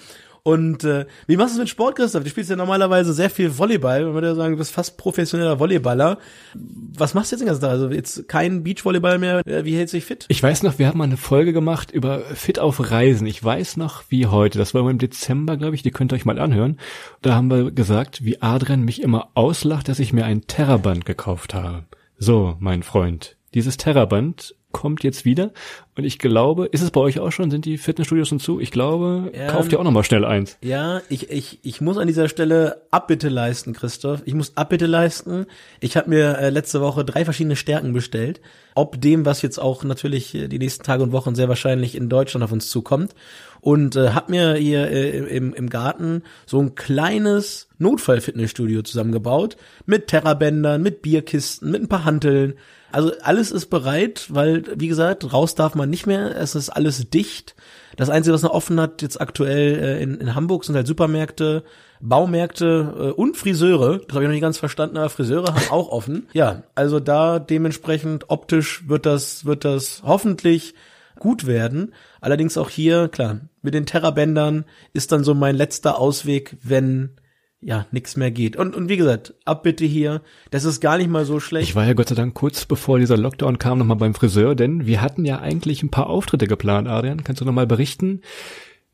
Und 0.48 0.82
äh, 0.82 1.04
wie 1.26 1.36
machst 1.36 1.50
du 1.50 1.56
es 1.56 1.58
mit 1.58 1.68
Sport, 1.68 1.96
Christoph? 1.96 2.24
Du 2.24 2.30
spielst 2.30 2.48
ja 2.48 2.56
normalerweise 2.56 3.12
sehr 3.12 3.28
viel 3.28 3.58
Volleyball. 3.58 4.06
Man 4.06 4.14
würde 4.14 4.28
ja 4.28 4.34
sagen, 4.34 4.52
du 4.52 4.56
bist 4.56 4.70
fast 4.70 4.96
professioneller 4.96 5.58
Volleyballer. 5.58 6.16
Was 6.54 7.12
machst 7.12 7.30
du 7.30 7.34
jetzt 7.34 7.42
den 7.42 7.48
ganzen 7.48 7.60
Tag? 7.60 7.72
Also 7.72 7.90
jetzt 7.90 8.28
kein 8.28 8.62
Beachvolleyball 8.62 9.18
mehr. 9.18 9.46
Äh, 9.46 9.66
Wie 9.66 9.76
hältst 9.76 9.92
du 9.92 9.98
dich 9.98 10.06
fit? 10.06 10.24
Ich 10.28 10.42
weiß 10.42 10.62
noch, 10.62 10.78
wir 10.78 10.88
haben 10.88 10.96
mal 10.96 11.04
eine 11.04 11.18
Folge 11.18 11.52
gemacht 11.52 11.90
über 11.90 12.20
Fit 12.20 12.58
auf 12.60 12.90
Reisen. 12.90 13.26
Ich 13.26 13.44
weiß 13.44 13.76
noch, 13.76 14.04
wie 14.08 14.24
heute. 14.24 14.56
Das 14.56 14.72
war 14.72 14.88
im 14.88 14.96
Dezember, 14.96 15.58
glaube 15.58 15.74
ich. 15.74 15.82
Die 15.82 15.90
könnt 15.90 16.14
ihr 16.14 16.16
euch 16.16 16.24
mal 16.24 16.38
anhören. 16.38 16.78
Da 17.20 17.34
haben 17.34 17.50
wir 17.50 17.70
gesagt, 17.70 18.24
wie 18.24 18.40
Adrian 18.40 18.86
mich 18.86 19.02
immer 19.02 19.28
auslacht, 19.34 19.90
dass 19.90 19.98
ich 19.98 20.14
mir 20.14 20.24
ein 20.24 20.46
Terraband 20.46 21.04
gekauft 21.04 21.52
habe. 21.52 21.84
So, 22.16 22.56
mein 22.58 22.82
Freund. 22.82 23.36
Dieses 23.52 23.76
Terraband 23.76 24.54
kommt 24.72 25.02
jetzt 25.02 25.24
wieder. 25.24 25.52
Und 25.96 26.04
ich 26.04 26.18
glaube, 26.18 26.66
ist 26.66 26.82
es 26.82 26.90
bei 26.90 27.00
euch 27.00 27.18
auch 27.18 27.32
schon? 27.32 27.50
Sind 27.50 27.64
die 27.64 27.78
Fitnessstudios 27.78 28.28
schon 28.28 28.38
zu? 28.38 28.60
Ich 28.60 28.70
glaube, 28.70 29.30
Ähm, 29.32 29.48
kauft 29.48 29.72
ihr 29.72 29.80
auch 29.80 29.84
noch 29.84 29.90
mal 29.90 30.04
schnell 30.04 30.24
eins. 30.24 30.58
Ja, 30.62 31.00
ich, 31.08 31.30
ich, 31.30 31.58
ich 31.62 31.80
muss 31.80 31.96
an 31.96 32.06
dieser 32.06 32.28
Stelle 32.28 32.82
Abbitte 32.90 33.28
leisten, 33.28 33.72
Christoph. 33.72 34.22
Ich 34.26 34.34
muss 34.34 34.56
Abbitte 34.56 34.86
leisten. 34.86 35.46
Ich 35.80 35.96
habe 35.96 36.10
mir 36.10 36.38
äh, 36.38 36.50
letzte 36.50 36.80
Woche 36.80 37.04
drei 37.04 37.24
verschiedene 37.24 37.56
Stärken 37.56 37.92
bestellt. 37.92 38.40
Ob 38.74 39.00
dem, 39.00 39.26
was 39.26 39.42
jetzt 39.42 39.58
auch 39.58 39.82
natürlich 39.82 40.34
äh, 40.34 40.48
die 40.48 40.58
nächsten 40.58 40.84
Tage 40.84 41.02
und 41.02 41.12
Wochen 41.12 41.34
sehr 41.34 41.48
wahrscheinlich 41.48 41.94
in 41.96 42.08
Deutschland 42.08 42.44
auf 42.44 42.52
uns 42.52 42.70
zukommt. 42.70 43.14
Und 43.60 43.96
äh, 43.96 44.10
habe 44.10 44.30
mir 44.30 44.54
hier 44.54 44.88
äh, 44.88 45.18
im, 45.34 45.52
im 45.54 45.68
Garten 45.68 46.22
so 46.46 46.60
ein 46.60 46.74
kleines 46.76 47.68
Notfall-Fitnessstudio 47.78 48.82
zusammengebaut. 48.82 49.56
Mit 49.86 50.06
Terrabändern, 50.06 50.82
mit 50.82 51.02
Bierkisten, 51.02 51.70
mit 51.70 51.82
ein 51.82 51.88
paar 51.88 52.04
Hanteln. 52.04 52.54
Also 52.90 53.12
alles 53.22 53.50
ist 53.50 53.66
bereit, 53.66 54.26
weil, 54.30 54.64
wie 54.76 54.88
gesagt, 54.88 55.32
raus 55.32 55.54
darf 55.54 55.74
man 55.74 55.90
nicht 55.90 56.06
mehr. 56.06 56.36
Es 56.36 56.54
ist 56.54 56.70
alles 56.70 57.10
dicht. 57.10 57.54
Das 57.96 58.08
Einzige, 58.10 58.34
was 58.34 58.42
noch 58.42 58.52
offen 58.52 58.80
hat 58.80 59.02
jetzt 59.02 59.20
aktuell 59.20 59.78
äh, 59.78 60.02
in, 60.02 60.14
in 60.16 60.34
Hamburg, 60.34 60.64
sind 60.64 60.74
halt 60.74 60.86
Supermärkte, 60.86 61.64
Baumärkte 62.00 62.94
äh, 62.96 63.10
und 63.10 63.36
Friseure. 63.36 63.98
Das 63.98 64.14
habe 64.14 64.22
ich 64.22 64.28
noch 64.28 64.32
nicht 64.34 64.40
ganz 64.40 64.58
verstanden, 64.58 64.96
aber 64.96 65.10
Friseure 65.10 65.54
haben 65.54 65.70
auch 65.70 65.88
offen. 65.88 66.28
Ja, 66.32 66.62
also 66.74 67.00
da 67.00 67.38
dementsprechend 67.38 68.30
optisch 68.30 68.88
wird 68.88 69.04
das, 69.04 69.44
wird 69.44 69.64
das 69.64 70.02
hoffentlich 70.04 70.74
gut 71.18 71.46
werden. 71.46 71.92
Allerdings 72.20 72.56
auch 72.56 72.70
hier, 72.70 73.08
klar, 73.08 73.40
mit 73.62 73.74
den 73.74 73.86
Terrabändern 73.86 74.64
ist 74.92 75.12
dann 75.12 75.24
so 75.24 75.34
mein 75.34 75.56
letzter 75.56 75.98
Ausweg, 75.98 76.56
wenn 76.62 77.10
ja 77.60 77.86
nichts 77.90 78.16
mehr 78.16 78.30
geht. 78.30 78.56
Und, 78.56 78.74
und 78.76 78.88
wie 78.88 78.96
gesagt, 78.96 79.34
Abbitte 79.44 79.84
hier, 79.84 80.22
das 80.50 80.64
ist 80.64 80.80
gar 80.80 80.98
nicht 80.98 81.10
mal 81.10 81.24
so 81.24 81.40
schlecht. 81.40 81.68
Ich 81.68 81.74
war 81.74 81.86
ja 81.86 81.92
Gott 81.92 82.08
sei 82.08 82.14
Dank 82.14 82.34
kurz 82.34 82.64
bevor 82.64 82.98
dieser 82.98 83.16
Lockdown 83.16 83.58
kam 83.58 83.78
noch 83.78 83.86
mal 83.86 83.94
beim 83.94 84.14
Friseur, 84.14 84.54
denn 84.54 84.86
wir 84.86 85.02
hatten 85.02 85.24
ja 85.24 85.40
eigentlich 85.40 85.82
ein 85.82 85.90
paar 85.90 86.08
Auftritte 86.08 86.46
geplant, 86.46 86.88
Adrian. 86.88 87.24
Kannst 87.24 87.40
du 87.40 87.44
noch 87.44 87.52
mal 87.52 87.66
berichten? 87.66 88.22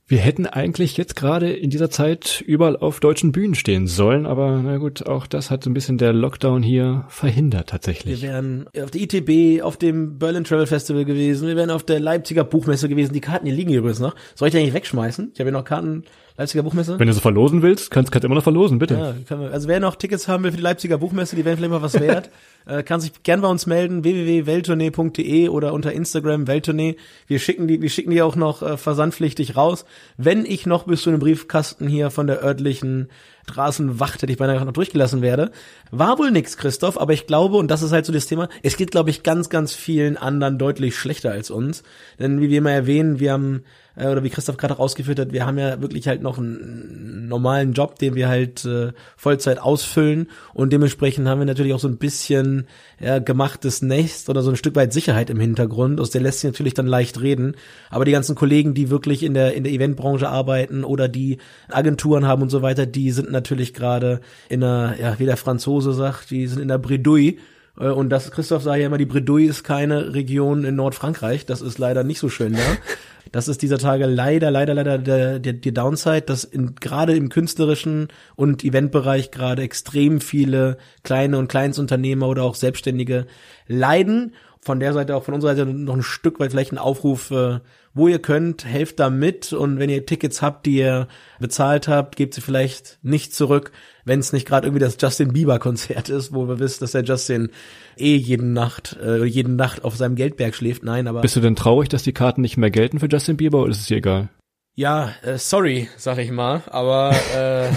Wir 0.07 0.19
hätten 0.19 0.47
eigentlich 0.47 0.99
jetzt 0.99 1.17
gerade 1.17 1.51
in 1.51 1.71
dieser 1.71 1.89
Zeit 1.89 2.43
überall 2.47 2.77
auf 2.77 3.01
deutschen 3.01 3.33
Bühnen 3.33 3.55
stehen 3.55 3.87
sollen, 3.87 4.27
aber 4.27 4.61
na 4.63 4.77
gut, 4.77 5.07
auch 5.07 5.27
das 5.27 5.51
hat 5.51 5.65
so 5.65 5.71
ein 5.71 5.75
bisschen 5.75 5.97
der 5.97 6.13
Lockdown 6.13 6.63
hier 6.63 7.07
verhindert 7.09 7.71
tatsächlich. 7.71 8.21
Wir 8.21 8.29
wären 8.29 8.67
auf 8.83 8.91
der 8.91 9.01
ITB, 9.01 9.63
auf 9.63 9.79
dem 9.79 10.19
Berlin 10.19 10.45
Travel 10.45 10.67
Festival 10.67 11.07
gewesen, 11.07 11.49
wir 11.49 11.57
wären 11.57 11.71
auf 11.71 11.85
der 11.85 12.01
Leipziger 12.01 12.45
Buchmesse 12.45 12.91
gewesen. 12.91 13.15
Die 13.15 13.23
Karten 13.23 13.47
hier 13.47 13.55
liegen 13.55 13.71
hier 13.71 13.79
übrigens 13.79 13.99
noch. 13.99 14.15
Soll 14.35 14.49
ich 14.49 14.53
die 14.53 14.59
eigentlich 14.59 14.75
wegschmeißen? 14.75 15.31
Ich 15.33 15.41
habe 15.41 15.49
hier 15.49 15.59
noch 15.59 15.65
Karten, 15.65 16.05
Leipziger 16.37 16.65
Buchmesse. 16.65 16.99
Wenn 16.99 17.07
du 17.07 17.13
so 17.13 17.21
verlosen 17.21 17.63
willst, 17.63 17.93
kannst 17.93 18.11
kannst 18.11 18.25
immer 18.25 18.35
noch 18.35 18.43
verlosen, 18.43 18.81
bitte. 18.81 18.95
Ja, 18.95 19.15
können 19.29 19.43
wir, 19.43 19.53
also 19.53 19.69
wer 19.69 19.79
noch 19.79 19.95
Tickets 19.95 20.27
haben 20.27 20.43
will 20.43 20.51
für 20.51 20.57
die 20.57 20.65
Leipziger 20.65 20.99
Buchmesse, 20.99 21.37
die 21.37 21.45
wären 21.45 21.57
vielleicht 21.57 21.71
mal 21.71 21.81
was 21.81 22.01
wert, 22.01 22.29
äh, 22.67 22.83
kann 22.83 23.01
sich 23.01 23.23
gern 23.23 23.41
bei 23.41 23.47
uns 23.47 23.67
melden, 23.67 24.03
www.welttournee.de 24.03 25.49
oder 25.49 25.73
unter 25.73 25.93
Instagram 25.93 26.49
Welttournee. 26.49 26.97
Wir 27.29 27.39
schicken 27.39 27.69
die, 27.69 27.81
wir 27.81 27.89
schicken 27.89 28.11
die 28.11 28.21
auch 28.21 28.35
noch 28.35 28.63
äh, 28.63 28.77
versandpflichtig 28.77 29.55
raus. 29.55 29.85
Wenn 30.17 30.45
ich 30.45 30.67
noch 30.67 30.87
bis 30.87 31.03
zu 31.03 31.11
einem 31.11 31.21
Briefkasten 31.21 31.87
hier 31.87 32.11
von 32.11 32.27
der 32.27 32.43
örtlichen 32.43 33.11
Straßenwacht, 33.49 34.23
hätte 34.23 34.33
ich 34.33 34.39
beinahe 34.39 34.65
noch 34.65 34.73
durchgelassen 34.73 35.23
werde. 35.23 35.53
War 35.93 36.19
wohl 36.19 36.33
nix, 36.33 36.57
Christoph, 36.57 37.01
aber 37.01 37.13
ich 37.13 37.29
glaube, 37.29 37.59
und 37.59 37.71
das 37.71 37.83
ist 37.83 37.93
halt 37.93 38.07
so 38.07 38.13
das 38.13 38.27
Thema, 38.27 38.49
es 38.65 38.77
geht, 38.77 38.91
glaube 38.91 39.11
ich, 39.11 39.23
ganz, 39.23 39.51
ganz 39.51 39.73
vielen 39.73 40.17
anderen 40.17 40.59
deutlich 40.59 40.97
schlechter 40.97 41.31
als 41.31 41.51
uns. 41.51 41.85
Denn 42.19 42.41
wie 42.41 42.51
wir 42.51 42.59
immer 42.59 42.73
erwähnen, 42.73 43.21
wir 43.21 43.33
haben 43.33 43.63
äh, 43.97 44.09
oder 44.09 44.23
wie 44.23 44.31
Christoph 44.31 44.57
gerade 44.57 44.75
auch 44.75 44.81
ausgeführt 44.81 45.19
hat, 45.19 45.33
wir 45.33 45.47
haben 45.47 45.59
ja 45.59 45.81
wirklich 45.81 46.09
halt 46.09 46.23
noch 46.23 46.39
einen 46.39 47.29
normalen 47.29 47.73
Job, 47.73 47.99
den 47.99 48.15
wir 48.15 48.29
halt 48.29 48.65
äh, 48.65 48.93
Vollzeit 49.17 49.59
ausfüllen 49.59 50.29
und 50.53 50.73
dementsprechend 50.73 51.29
haben 51.29 51.41
wir 51.41 51.47
natürlich 51.47 51.75
auch 51.75 51.81
so 51.81 51.89
ein 51.89 51.99
bisschen 51.99 52.67
ja, 53.01 53.19
gemachtes 53.19 53.83
Nest 53.83 54.29
oder 54.29 54.43
so 54.43 54.51
ein 54.51 54.57
Stück 54.57 54.77
weit 54.77 54.93
Sicherheit 54.93 55.31
im 55.31 55.41
Hintergrund, 55.41 56.01
aus 56.01 56.11
der 56.11 56.21
lässt 56.21 56.41
sich 56.41 56.51
natürlich 56.51 56.75
dann 56.75 56.87
leicht 56.87 57.21
reden, 57.21 57.57
aber 57.91 58.05
die 58.05 58.13
ganzen 58.13 58.35
Kollegen, 58.35 58.75
die 58.75 58.91
wirklich 58.91 59.23
in 59.23 59.35
der 59.35 59.55
in 59.55 59.65
der 59.65 59.73
Eventbranche 59.73 60.29
arbeiten 60.29 60.85
oder 60.85 61.09
die 61.09 61.39
Agenturen 61.69 62.27
haben 62.27 62.43
und 62.43 62.51
so 62.51 62.63
weiter, 62.63 62.87
die 62.87 63.11
sind 63.11 63.31
natürlich 63.31 63.75
gerade 63.75 64.21
in 64.49 64.63
einer, 64.63 64.99
ja, 65.01 65.19
wie 65.19 65.27
der 65.27 65.37
Franzose 65.37 65.93
sagt, 65.93 66.31
die 66.31 66.47
sind 66.47 66.61
in 66.61 66.69
der 66.69 66.79
Bredouille 66.79 67.37
äh, 67.79 67.89
und 67.89 68.11
das, 68.11 68.31
Christoph 68.31 68.63
sagt 68.63 68.79
ja 68.79 68.87
immer, 68.87 68.99
die 68.99 69.07
Bredouille 69.07 69.49
ist 69.49 69.65
keine 69.65 70.15
Region 70.15 70.65
in 70.65 70.77
Nordfrankreich. 70.77 71.47
Das 71.47 71.61
ist 71.61 71.79
leider 71.79 72.05
nicht 72.05 72.19
so 72.19 72.29
schön 72.29 72.55
da. 72.55 72.59
Das 73.35 73.49
ist 73.49 73.63
dieser 73.63 73.79
Tage 73.79 74.07
leider, 74.07 74.53
leider, 74.53 74.75
leider 74.75 74.97
der, 74.97 75.41
der, 75.41 75.55
der 75.55 75.73
Downside, 75.73 76.23
dass 76.23 76.45
in, 76.45 76.77
gerade 76.77 77.17
im 77.17 77.31
künstlerischen 77.31 78.07
und 78.37 78.63
Eventbereich 78.63 79.33
gerade 79.33 79.63
extrem 79.63 80.21
viele 80.21 80.79
kleine 81.03 81.37
und 81.39 81.49
Kleinstunternehmer 81.49 82.29
oder 82.29 82.45
auch 82.45 82.55
Selbstständige 82.55 83.27
leiden. 83.67 84.35
Von 84.65 84.81
der 84.81 84.93
Seite 84.93 85.15
auch 85.15 85.25
von 85.25 85.35
unserer 85.35 85.55
Seite 85.55 85.71
noch 85.71 85.95
ein 85.95 86.03
Stück 86.03 86.41
weit 86.41 86.51
vielleicht 86.51 86.73
ein 86.73 86.79
Aufruf, 86.79 87.31
äh, 87.31 87.61
wo 87.93 88.09
ihr 88.09 88.19
könnt, 88.19 88.65
helft 88.65 88.99
da 88.99 89.11
mit 89.11 89.53
und 89.53 89.79
wenn 89.79 89.91
ihr 89.91 90.07
Tickets 90.07 90.43
habt, 90.43 90.67
die 90.67 90.79
ihr 90.79 91.07
bezahlt 91.39 91.87
habt, 91.87 92.17
gebt 92.17 92.35
sie 92.35 92.41
vielleicht 92.41 92.99
nicht 93.03 93.35
zurück, 93.35 93.71
wenn 94.05 94.21
es 94.21 94.33
nicht 94.33 94.49
gerade 94.49 94.67
irgendwie 94.67 94.85
das 94.85 94.97
Justin 94.99 95.33
Bieber 95.33 95.59
Konzert 95.59 96.09
ist, 96.09 96.33
wo 96.33 96.49
wir 96.49 96.59
wissen, 96.59 96.81
dass 96.81 96.93
der 96.93 97.05
Justin 97.05 97.51
eh 97.97 98.17
jeden 98.17 98.53
Nacht, 98.53 98.97
äh, 99.01 99.25
jeden 99.25 99.57
Nacht 99.57 99.85
auf 99.85 99.97
seinem 99.97 100.17
Geldberg 100.17 100.55
schläft. 100.55 100.83
Nein, 100.83 101.07
aber 101.07 101.21
Bist 101.21 101.37
du 101.37 101.41
denn 101.41 101.57
traurig, 101.57 101.89
dass 101.91 102.03
die 102.03 102.13
Karten 102.13 102.41
nicht 102.41 102.57
mehr 102.57 102.71
gelten 102.71 102.99
für 102.99 103.09
Justin 103.09 103.37
Bieber 103.37 103.61
oder 103.61 103.71
ist 103.71 103.81
es 103.81 103.87
dir 103.87 103.99
egal? 103.99 104.31
ja, 104.75 105.13
äh, 105.23 105.39
sorry, 105.39 105.89
sag 105.97 106.19
ich 106.19 106.31
mal, 106.31 106.63
aber 106.67 107.15
äh, 107.37 107.69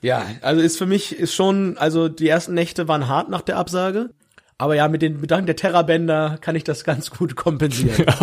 ja, 0.06 0.24
also 0.40 0.62
ist 0.62 0.78
für 0.78 0.86
mich 0.86 1.18
ist 1.18 1.34
schon, 1.34 1.76
also 1.78 2.08
die 2.08 2.28
ersten 2.28 2.54
Nächte 2.54 2.88
waren 2.88 3.08
hart 3.08 3.28
nach 3.28 3.42
der 3.42 3.56
Absage. 3.56 4.10
Aber 4.60 4.74
ja, 4.74 4.88
mit 4.88 5.02
den 5.02 5.20
Bedanken 5.20 5.46
der 5.46 5.54
Terrabänder 5.54 6.36
kann 6.40 6.56
ich 6.56 6.64
das 6.64 6.82
ganz 6.82 7.10
gut 7.10 7.36
kompensieren. 7.36 8.06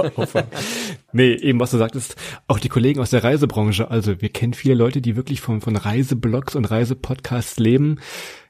Nee, 1.14 1.34
eben 1.34 1.62
was 1.62 1.72
du 1.72 1.78
sagtest, 1.78 2.18
auch 2.48 2.60
die 2.60 2.68
Kollegen 2.68 3.00
aus 3.00 3.12
der 3.12 3.24
Reisebranche, 3.24 3.90
also 3.90 4.22
wir 4.22 4.28
kennen 4.28 4.54
viele 4.54 4.76
Leute, 4.76 5.00
die 5.00 5.16
wirklich 5.16 5.40
von, 5.40 5.62
von 5.62 5.78
Reiseblogs 5.78 6.56
und 6.56 6.66
Reisepodcasts 6.66 7.58
leben. 7.58 8.00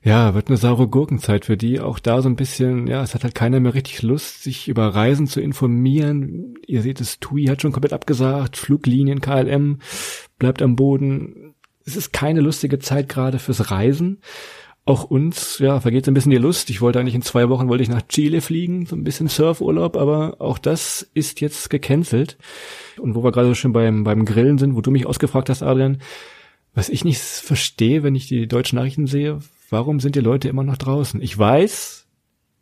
Ja, 0.02 0.34
wird 0.34 0.48
eine 0.48 0.58
saure 0.58 0.88
Gurkenzeit 0.88 1.46
für 1.46 1.58
die. 1.58 1.80
Auch 1.80 2.00
da 2.00 2.24
so 2.24 2.30
ein 2.30 2.36
bisschen, 2.36 2.88
ja, 2.88 3.04
es 3.04 3.14
hat 3.14 3.24
halt 3.24 3.36
keiner 3.36 3.60
mehr 3.60 3.76
richtig 3.76 4.02
Lust, 4.02 4.42
sich 4.42 4.68
über 4.68 4.88
Reisen 4.88 5.28
zu 5.28 5.42
informieren. 5.42 6.56
Ihr 6.66 6.82
seht 6.82 7.02
es, 7.02 7.20
TUI 7.20 7.46
hat 7.46 7.62
schon 7.62 7.72
komplett 7.72 7.94
abgesagt, 7.94 8.58
Fluglinien, 8.58 9.22
KLM 9.22 9.78
bleibt 10.40 10.64
am 10.64 10.76
Boden. 10.76 11.54
Es 11.86 11.96
ist 11.96 12.14
keine 12.14 12.42
lustige 12.42 12.80
Zeit 12.80 13.10
gerade 13.10 13.38
fürs 13.38 13.70
Reisen 13.70 14.22
auch 14.86 15.04
uns, 15.04 15.58
ja, 15.58 15.80
vergeht 15.80 16.06
so 16.06 16.12
ein 16.12 16.14
bisschen 16.14 16.32
die 16.32 16.38
Lust. 16.38 16.70
Ich 16.70 16.80
wollte 16.80 17.00
eigentlich 17.00 17.16
in 17.16 17.24
zwei 17.24 17.50
Wochen 17.50 17.68
wollte 17.68 17.82
ich 17.82 17.90
nach 17.90 18.08
Chile 18.08 18.40
fliegen, 18.40 18.86
so 18.86 18.96
ein 18.96 19.04
bisschen 19.04 19.28
Surfurlaub, 19.28 19.98
aber 19.98 20.36
auch 20.40 20.60
das 20.60 21.02
ist 21.16 21.42
jetzt 21.42 21.72
gecancelt. 21.72 22.38
Und 23.00 23.16
wo 23.16 23.24
wir 23.24 23.32
gerade 23.32 23.48
so 23.48 23.56
schön 23.56 23.74
beim, 23.74 24.04
beim 24.04 24.26
Grillen 24.26 24.60
sind, 24.60 24.76
wo 24.76 24.82
du 24.82 24.92
mich 24.92 25.08
ausgefragt 25.08 25.50
hast, 25.50 25.64
Adrian, 25.64 25.98
was 26.76 26.90
ich 26.90 27.04
nicht 27.04 27.20
verstehe, 27.20 28.04
wenn 28.04 28.16
ich 28.16 28.28
die 28.28 28.48
deutschen 28.48 28.78
Nachrichten 28.78 29.08
sehe, 29.08 29.40
warum 29.72 30.00
sind 30.00 30.16
die 30.16 30.22
Leute 30.22 30.50
immer 30.50 30.64
noch 30.64 30.78
draußen? 30.78 31.20
Ich 31.20 31.36
weiß, 31.36 32.06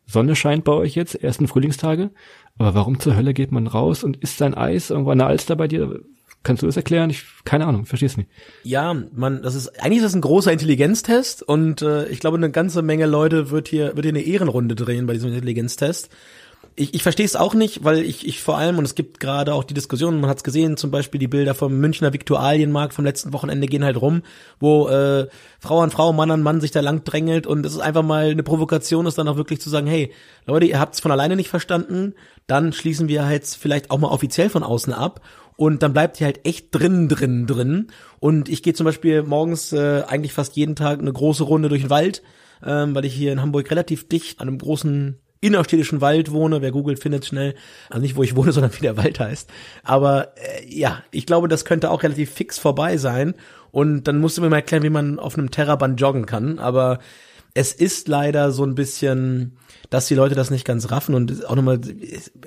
Sonne 0.06 0.36
scheint 0.38 0.64
bei 0.64 0.72
euch 0.72 0.96
jetzt, 0.96 1.16
ersten 1.16 1.48
Frühlingstage, 1.50 2.12
aber 2.58 2.74
warum 2.74 3.00
zur 3.00 3.18
Hölle 3.18 3.34
geht 3.34 3.52
man 3.52 3.68
raus 3.68 4.04
und 4.04 4.18
isst 4.18 4.38
sein 4.38 4.54
Eis 4.54 4.92
irgendwo 4.92 5.12
an 5.12 5.18
der 5.18 5.28
Alster 5.28 5.58
bei 5.58 5.68
dir? 5.68 6.00
Kannst 6.44 6.62
du 6.62 6.68
das 6.68 6.76
erklären? 6.76 7.10
Ich 7.10 7.24
keine 7.46 7.66
Ahnung, 7.66 7.86
versteh's 7.86 8.18
nicht. 8.18 8.30
Ja, 8.64 8.94
man, 9.14 9.42
das 9.42 9.56
ist 9.56 9.82
eigentlich 9.82 9.98
ist 9.98 10.06
das 10.06 10.16
ein 10.16 10.22
großer 10.22 10.52
Intelligenztest 10.52 11.42
und 11.42 11.82
äh, 11.82 12.08
ich 12.08 12.20
glaube, 12.20 12.38
eine 12.38 12.52
ganze 12.52 12.82
Menge 12.82 13.06
Leute 13.06 13.50
wird 13.50 13.70
hier 13.70 13.96
wird 13.96 14.06
hier 14.06 14.14
eine 14.14 14.22
Ehrenrunde 14.22 14.76
drehen 14.76 15.08
bei 15.08 15.14
diesem 15.14 15.34
Intelligenztest. 15.34 16.10
Ich, 16.76 16.96
ich 16.96 17.04
verstehe 17.04 17.26
es 17.26 17.36
auch 17.36 17.54
nicht, 17.54 17.84
weil 17.84 18.00
ich, 18.00 18.28
ich 18.28 18.42
vor 18.42 18.58
allem, 18.58 18.80
und 18.80 18.86
es 18.86 18.96
gibt 18.96 19.20
gerade 19.20 19.54
auch 19.54 19.64
die 19.64 19.76
Diskussion, 19.76 20.20
man 20.20 20.30
hat 20.30 20.38
es 20.38 20.44
gesehen, 20.44 20.76
zum 20.76 20.90
Beispiel 20.90 21.20
die 21.20 21.28
Bilder 21.28 21.54
vom 21.54 21.78
Münchner 21.78 22.14
Viktualienmarkt 22.14 22.96
vom 22.96 23.06
letzten 23.06 23.32
Wochenende 23.32 23.68
gehen 23.68 23.84
halt 23.84 24.02
rum, 24.02 24.24
wo 24.60 24.88
äh, 24.88 25.28
Frau 25.60 25.82
an 25.82 25.92
Frau, 25.92 26.14
Mann 26.14 26.32
an 26.32 26.42
Mann 26.42 26.62
sich 26.62 26.72
da 26.72 26.80
lang 26.80 27.04
drängelt 27.04 27.46
und 27.46 27.64
es 27.66 27.74
ist 27.74 27.80
einfach 27.80 28.02
mal 28.02 28.32
eine 28.32 28.42
Provokation, 28.42 29.06
ist 29.06 29.20
dann 29.20 29.28
auch 29.28 29.38
wirklich 29.38 29.62
zu 29.62 29.70
sagen, 29.70 29.86
hey, 29.86 30.12
Leute, 30.48 30.66
ihr 30.66 30.80
habt 30.80 30.96
es 30.96 31.00
von 31.00 31.12
alleine 31.12 31.36
nicht 31.36 31.50
verstanden, 31.50 32.16
dann 32.48 32.74
schließen 32.74 33.08
wir 33.08 33.26
halt 33.26 33.46
vielleicht 33.46 33.92
auch 33.92 34.00
mal 34.00 34.10
offiziell 34.10 34.50
von 34.50 34.64
außen 34.64 34.94
ab 34.94 35.22
und 35.56 35.84
dann 35.84 35.94
bleibt 35.94 36.20
ihr 36.20 36.26
halt 36.26 36.46
echt 36.46 36.68
drin, 36.72 37.08
drin, 37.08 37.46
drin. 37.48 37.88
Und 38.20 38.50
ich 38.50 38.64
gehe 38.64 38.74
zum 38.74 38.86
Beispiel 38.86 39.24
morgens 39.24 39.72
äh, 39.74 40.04
eigentlich 40.08 40.34
fast 40.34 40.56
jeden 40.56 40.76
Tag 40.76 41.00
eine 41.00 41.14
große 41.14 41.44
Runde 41.44 41.70
durch 41.70 41.82
den 41.82 41.90
Wald, 41.90 42.24
ähm, 42.66 42.96
weil 42.96 43.06
ich 43.06 43.14
hier 43.14 43.32
in 43.32 43.42
Hamburg 43.42 43.70
relativ 43.70 44.08
dicht 44.08 44.42
an 44.42 44.48
einem 44.48 44.58
großen 44.58 45.20
innerstädtischen 45.42 46.02
Wald 46.02 46.32
wohne. 46.32 46.62
Wer 46.62 46.72
googelt, 46.72 47.00
findet 47.00 47.26
schnell. 47.26 47.54
Also 47.90 48.02
nicht, 48.02 48.16
wo 48.16 48.24
ich 48.24 48.36
wohne, 48.36 48.52
sondern 48.54 48.74
wie 48.74 48.82
der 48.82 48.98
Wald 48.98 49.20
heißt. 49.20 49.50
Aber 49.84 50.34
äh, 50.38 50.66
ja, 50.68 51.04
ich 51.12 51.26
glaube, 51.26 51.48
das 51.48 51.66
könnte 51.66 51.92
auch 51.92 52.04
relativ 52.04 52.32
fix 52.32 52.58
vorbei 52.58 52.98
sein. 52.98 53.36
Und 53.72 54.04
dann 54.08 54.20
musste 54.20 54.42
mir 54.42 54.50
mal 54.50 54.58
erklären, 54.58 54.84
wie 54.84 54.90
man 54.90 55.20
auf 55.20 55.38
einem 55.38 55.52
Terraband 55.52 56.00
joggen 56.00 56.26
kann. 56.26 56.60
Aber 56.60 57.00
es 57.54 57.74
ist 57.74 58.08
leider 58.08 58.52
so 58.52 58.64
ein 58.64 58.76
bisschen 58.76 59.58
dass 59.94 60.08
die 60.08 60.16
Leute 60.16 60.34
das 60.34 60.50
nicht 60.50 60.66
ganz 60.66 60.90
raffen 60.90 61.14
und 61.14 61.46
auch 61.46 61.56
nochmal, 61.56 61.80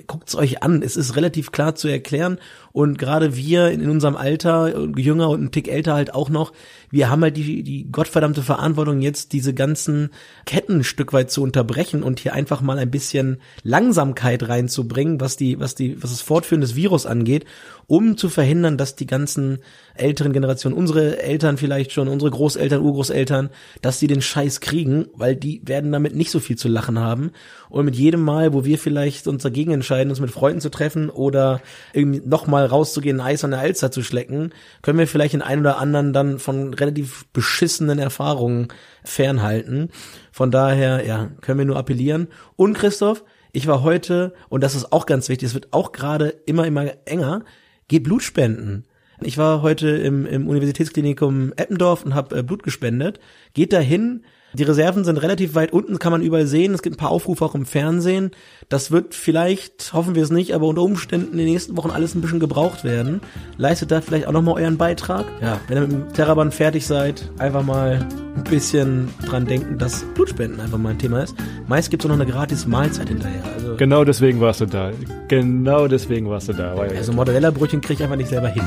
guckt's 0.05 0.35
euch 0.35 0.63
an, 0.63 0.81
es 0.81 0.97
ist 0.97 1.15
relativ 1.15 1.53
klar 1.53 1.75
zu 1.75 1.87
erklären 1.87 2.39
und 2.77 2.99
gerade 2.99 3.35
wir 3.35 3.71
in 3.71 3.89
unserem 3.89 4.15
Alter, 4.15 4.87
jünger 4.95 5.29
und 5.31 5.41
ein 5.41 5.51
Tick 5.51 5.67
älter 5.67 5.95
halt 5.95 6.13
auch 6.13 6.29
noch, 6.29 6.53
wir 6.91 7.09
haben 7.09 7.23
halt 7.23 7.35
die, 7.35 7.63
die 7.63 7.91
gottverdammte 7.91 8.43
Verantwortung 8.43 9.01
jetzt 9.01 9.33
diese 9.33 9.55
ganzen 9.55 10.11
Ketten 10.45 10.75
ein 10.75 10.83
Stück 10.83 11.11
weit 11.11 11.31
zu 11.31 11.41
unterbrechen 11.41 12.03
und 12.03 12.19
hier 12.19 12.35
einfach 12.35 12.61
mal 12.61 12.77
ein 12.77 12.91
bisschen 12.91 13.41
Langsamkeit 13.63 14.47
reinzubringen, 14.47 15.19
was 15.19 15.37
die, 15.37 15.59
was 15.59 15.73
die, 15.73 16.03
was 16.03 16.11
das 16.11 16.21
Fortführen 16.21 16.61
des 16.61 16.75
Virus 16.75 17.07
angeht, 17.07 17.45
um 17.87 18.15
zu 18.15 18.29
verhindern, 18.29 18.77
dass 18.77 18.95
die 18.95 19.07
ganzen 19.07 19.57
älteren 19.95 20.31
Generationen, 20.31 20.77
unsere 20.77 21.19
Eltern 21.19 21.57
vielleicht 21.57 21.93
schon, 21.93 22.07
unsere 22.07 22.29
Großeltern, 22.29 22.83
Urgroßeltern, 22.83 23.49
dass 23.81 23.97
sie 23.99 24.07
den 24.07 24.21
Scheiß 24.21 24.59
kriegen, 24.59 25.07
weil 25.15 25.35
die 25.35 25.61
werden 25.65 25.91
damit 25.91 26.15
nicht 26.15 26.29
so 26.29 26.39
viel 26.39 26.57
zu 26.57 26.67
lachen 26.67 26.99
haben. 26.99 27.31
Und 27.69 27.85
mit 27.85 27.95
jedem 27.95 28.21
Mal, 28.21 28.53
wo 28.53 28.65
wir 28.65 28.77
vielleicht 28.77 29.27
uns 29.27 29.43
dagegen 29.43 29.71
entscheiden, 29.71 30.09
uns 30.09 30.19
mit 30.19 30.31
Freunden 30.31 30.61
zu 30.61 30.69
treffen 30.69 31.09
oder 31.09 31.61
irgendwie 31.93 32.21
nochmal 32.25 32.65
rauszugehen, 32.65 33.19
Eis 33.19 33.43
an 33.43 33.51
der 33.51 33.59
Alster 33.59 33.91
zu 33.91 34.03
schlecken, 34.03 34.53
können 34.81 34.99
wir 34.99 35.07
vielleicht 35.07 35.33
den 35.33 35.41
einen 35.41 35.61
oder 35.61 35.77
anderen 35.77 36.13
dann 36.13 36.39
von 36.39 36.73
relativ 36.73 37.25
beschissenen 37.33 37.99
Erfahrungen 37.99 38.69
fernhalten. 39.03 39.89
Von 40.31 40.51
daher, 40.51 41.05
ja, 41.05 41.29
können 41.41 41.59
wir 41.59 41.65
nur 41.65 41.77
appellieren. 41.77 42.27
Und 42.55 42.73
Christoph, 42.73 43.23
ich 43.51 43.67
war 43.67 43.83
heute, 43.83 44.33
und 44.49 44.63
das 44.63 44.75
ist 44.75 44.91
auch 44.91 45.05
ganz 45.05 45.29
wichtig, 45.29 45.47
es 45.47 45.53
wird 45.53 45.73
auch 45.73 45.91
gerade 45.91 46.29
immer, 46.45 46.65
immer 46.65 46.85
enger, 47.05 47.43
geht 47.87 48.03
Blut 48.03 48.23
spenden. 48.23 48.85
Ich 49.21 49.37
war 49.37 49.63
heute 49.63 49.89
im, 49.89 50.25
im 50.27 50.47
Universitätsklinikum 50.47 51.53
Eppendorf 51.55 52.05
und 52.05 52.13
habe 52.13 52.37
äh, 52.37 52.43
Blut 52.43 52.61
gespendet. 52.61 53.19
Geht 53.53 53.73
dahin, 53.73 54.23
die 54.53 54.63
Reserven 54.63 55.03
sind 55.03 55.17
relativ 55.17 55.55
weit 55.55 55.73
unten, 55.73 55.99
kann 55.99 56.11
man 56.11 56.21
überall 56.21 56.47
sehen. 56.47 56.73
Es 56.73 56.81
gibt 56.81 56.95
ein 56.95 56.99
paar 56.99 57.11
Aufrufe 57.11 57.43
auch 57.43 57.53
im 57.53 57.65
Fernsehen. 57.65 58.31
Das 58.69 58.91
wird 58.91 59.13
vielleicht, 59.13 59.93
hoffen 59.93 60.15
wir 60.15 60.23
es 60.23 60.31
nicht, 60.31 60.55
aber 60.55 60.67
unter 60.67 60.81
Umständen 60.81 61.33
in 61.33 61.37
den 61.39 61.47
nächsten 61.47 61.75
Wochen 61.77 61.91
alles 61.91 62.15
ein 62.15 62.21
bisschen 62.21 62.39
gebraucht 62.39 62.83
werden. 62.83 63.21
Leistet 63.57 63.91
da 63.91 64.01
vielleicht 64.01 64.27
auch 64.27 64.31
nochmal 64.31 64.61
euren 64.61 64.77
Beitrag. 64.77 65.25
Ja, 65.41 65.59
wenn 65.67 65.77
ihr 65.77 65.81
mit 65.81 65.91
dem 65.91 66.13
Terraband 66.13 66.53
fertig 66.53 66.87
seid, 66.87 67.29
einfach 67.37 67.63
mal 67.63 68.05
ein 68.35 68.43
bisschen 68.43 69.09
dran 69.25 69.45
denken, 69.45 69.77
dass 69.77 70.03
Blutspenden 70.15 70.59
einfach 70.59 70.77
mal 70.77 70.89
ein 70.89 70.99
Thema 70.99 71.23
ist. 71.23 71.35
Meist 71.67 71.89
gibt 71.89 72.03
es 72.03 72.09
auch 72.09 72.15
noch 72.15 72.21
eine 72.21 72.31
gratis 72.31 72.65
Mahlzeit 72.65 73.09
hinterher. 73.09 73.43
Also, 73.55 73.75
Genau 73.75 74.03
deswegen 74.05 74.39
warst 74.39 74.61
du 74.61 74.65
da. 74.65 74.91
Genau 75.27 75.87
deswegen 75.87 76.29
warst 76.29 76.49
du 76.49 76.53
da. 76.53 76.73
Also 76.73 77.13
Mortadella-Brötchen 77.13 77.81
kriege 77.81 77.95
ich 77.95 78.03
einfach 78.03 78.15
nicht 78.15 78.29
selber 78.29 78.47
hin. 78.47 78.63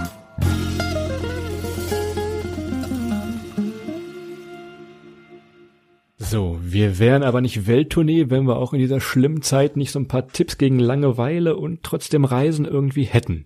Wir 6.81 6.99
wären 6.99 7.23
aber 7.23 7.43
nicht 7.43 7.67
Welttournee, 7.67 8.31
wenn 8.31 8.45
wir 8.45 8.57
auch 8.57 8.73
in 8.73 8.79
dieser 8.79 9.01
schlimmen 9.01 9.43
Zeit 9.43 9.77
nicht 9.77 9.91
so 9.93 9.99
ein 9.99 10.09
paar 10.09 10.29
Tipps 10.29 10.57
gegen 10.57 10.79
Langeweile 10.79 11.57
und 11.57 11.83
trotzdem 11.83 12.25
Reisen 12.25 12.65
irgendwie 12.65 13.05
hätten. 13.05 13.45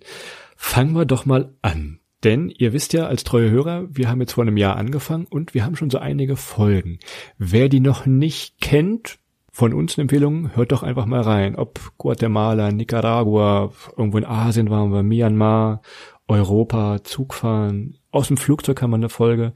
Fangen 0.55 0.95
wir 0.95 1.05
doch 1.05 1.27
mal 1.27 1.53
an. 1.61 1.99
Denn 2.23 2.49
ihr 2.49 2.73
wisst 2.73 2.93
ja 2.93 3.07
als 3.07 3.25
treue 3.25 3.51
Hörer, 3.51 3.89
wir 3.91 4.09
haben 4.09 4.21
jetzt 4.21 4.35
vor 4.35 4.45
einem 4.45 4.57
Jahr 4.57 4.77
angefangen 4.77 5.27
und 5.29 5.53
wir 5.53 5.65
haben 5.65 5.75
schon 5.75 5.91
so 5.91 5.99
einige 5.99 6.37
Folgen. 6.37 7.01
Wer 7.37 7.69
die 7.69 7.81
noch 7.81 8.07
nicht 8.07 8.61
kennt, 8.61 9.19
von 9.51 9.75
uns 9.75 9.99
eine 9.99 10.03
Empfehlung, 10.03 10.55
hört 10.55 10.71
doch 10.71 10.85
einfach 10.85 11.07
mal 11.07 11.23
rein. 11.23 11.57
Ob 11.57 11.81
Guatemala, 11.99 12.71
Nicaragua, 12.71 13.73
irgendwo 13.97 14.19
in 14.19 14.27
Asien 14.27 14.71
waren 14.71 14.93
wir, 14.93 15.03
Myanmar 15.03 15.83
Europa, 16.27 17.05
Zugfahren, 17.05 17.99
aus 18.11 18.29
dem 18.29 18.37
Flugzeug 18.37 18.79
kann 18.79 18.91
man 18.91 19.01
eine 19.01 19.09
Folge. 19.09 19.53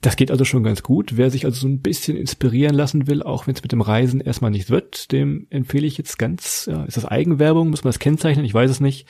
Das 0.00 0.16
geht 0.16 0.30
also 0.30 0.44
schon 0.44 0.62
ganz 0.62 0.82
gut. 0.82 1.16
Wer 1.16 1.30
sich 1.30 1.46
also 1.46 1.60
so 1.60 1.68
ein 1.68 1.80
bisschen 1.80 2.16
inspirieren 2.16 2.74
lassen 2.74 3.06
will, 3.06 3.22
auch 3.22 3.46
wenn 3.46 3.54
es 3.54 3.62
mit 3.62 3.72
dem 3.72 3.80
Reisen 3.80 4.20
erstmal 4.20 4.50
nicht 4.50 4.68
wird, 4.68 5.12
dem 5.12 5.46
empfehle 5.50 5.86
ich 5.86 5.96
jetzt 5.96 6.18
ganz, 6.18 6.68
ja, 6.70 6.84
ist 6.84 6.96
das 6.96 7.06
Eigenwerbung, 7.06 7.70
muss 7.70 7.84
man 7.84 7.90
das 7.90 7.98
kennzeichnen, 7.98 8.44
ich 8.44 8.54
weiß 8.54 8.70
es 8.70 8.80
nicht. 8.80 9.06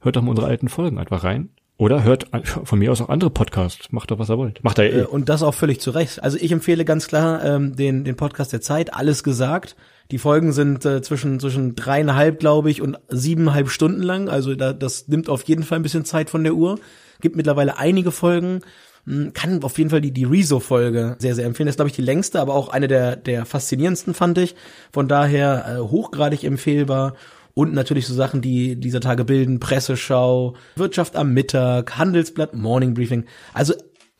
Hört 0.00 0.16
doch 0.16 0.22
mal 0.22 0.30
unsere 0.30 0.48
alten 0.48 0.68
Folgen 0.68 0.98
einfach 0.98 1.24
rein. 1.24 1.50
Oder 1.76 2.04
hört 2.04 2.28
von 2.44 2.78
mir 2.78 2.92
aus 2.92 3.00
auch 3.00 3.08
andere 3.08 3.30
Podcasts. 3.30 3.90
Macht 3.90 4.10
doch, 4.10 4.18
was 4.18 4.30
ihr 4.30 4.38
wollt. 4.38 4.62
Macht 4.62 4.78
er 4.78 4.92
eh. 4.92 5.00
Äh, 5.00 5.04
und 5.06 5.28
das 5.28 5.42
auch 5.42 5.54
völlig 5.54 5.80
zu 5.80 5.90
Recht. 5.90 6.22
Also 6.22 6.38
ich 6.40 6.52
empfehle 6.52 6.84
ganz 6.84 7.08
klar 7.08 7.44
ähm, 7.44 7.74
den, 7.74 8.04
den 8.04 8.14
Podcast 8.14 8.52
der 8.52 8.60
Zeit, 8.60 8.94
alles 8.94 9.24
gesagt. 9.24 9.74
Die 10.10 10.18
Folgen 10.18 10.52
sind 10.52 10.84
äh, 10.84 11.02
zwischen, 11.02 11.40
zwischen 11.40 11.74
dreieinhalb, 11.74 12.38
glaube 12.38 12.70
ich, 12.70 12.82
und 12.82 12.98
siebeneinhalb 13.08 13.70
Stunden 13.70 14.02
lang. 14.02 14.28
Also 14.28 14.54
da, 14.54 14.72
das 14.72 15.08
nimmt 15.08 15.28
auf 15.28 15.42
jeden 15.44 15.62
Fall 15.62 15.78
ein 15.78 15.82
bisschen 15.82 16.04
Zeit 16.04 16.30
von 16.30 16.44
der 16.44 16.54
Uhr. 16.54 16.78
Gibt 17.20 17.36
mittlerweile 17.36 17.78
einige 17.78 18.10
Folgen. 18.10 18.60
Hm, 19.06 19.32
kann 19.32 19.62
auf 19.62 19.78
jeden 19.78 19.90
Fall 19.90 20.00
die, 20.00 20.12
die 20.12 20.24
Rezo-Folge 20.24 21.16
sehr, 21.18 21.34
sehr 21.34 21.46
empfehlen. 21.46 21.66
Das 21.66 21.74
ist, 21.74 21.78
glaube 21.78 21.88
ich, 21.88 21.96
die 21.96 22.02
längste, 22.02 22.40
aber 22.40 22.54
auch 22.54 22.68
eine 22.68 22.88
der, 22.88 23.16
der 23.16 23.46
faszinierendsten, 23.46 24.14
fand 24.14 24.38
ich. 24.38 24.54
Von 24.92 25.08
daher 25.08 25.66
äh, 25.66 25.80
hochgradig 25.80 26.44
empfehlbar. 26.44 27.14
Und 27.54 27.72
natürlich 27.72 28.06
so 28.06 28.14
Sachen, 28.14 28.42
die 28.42 28.74
dieser 28.76 29.00
Tage 29.00 29.24
bilden, 29.24 29.60
Presseschau, 29.60 30.54
Wirtschaft 30.74 31.14
am 31.14 31.32
Mittag, 31.32 31.96
Handelsblatt, 31.96 32.54
Morning 32.54 32.94
Briefing. 32.94 33.26
Also 33.52 33.74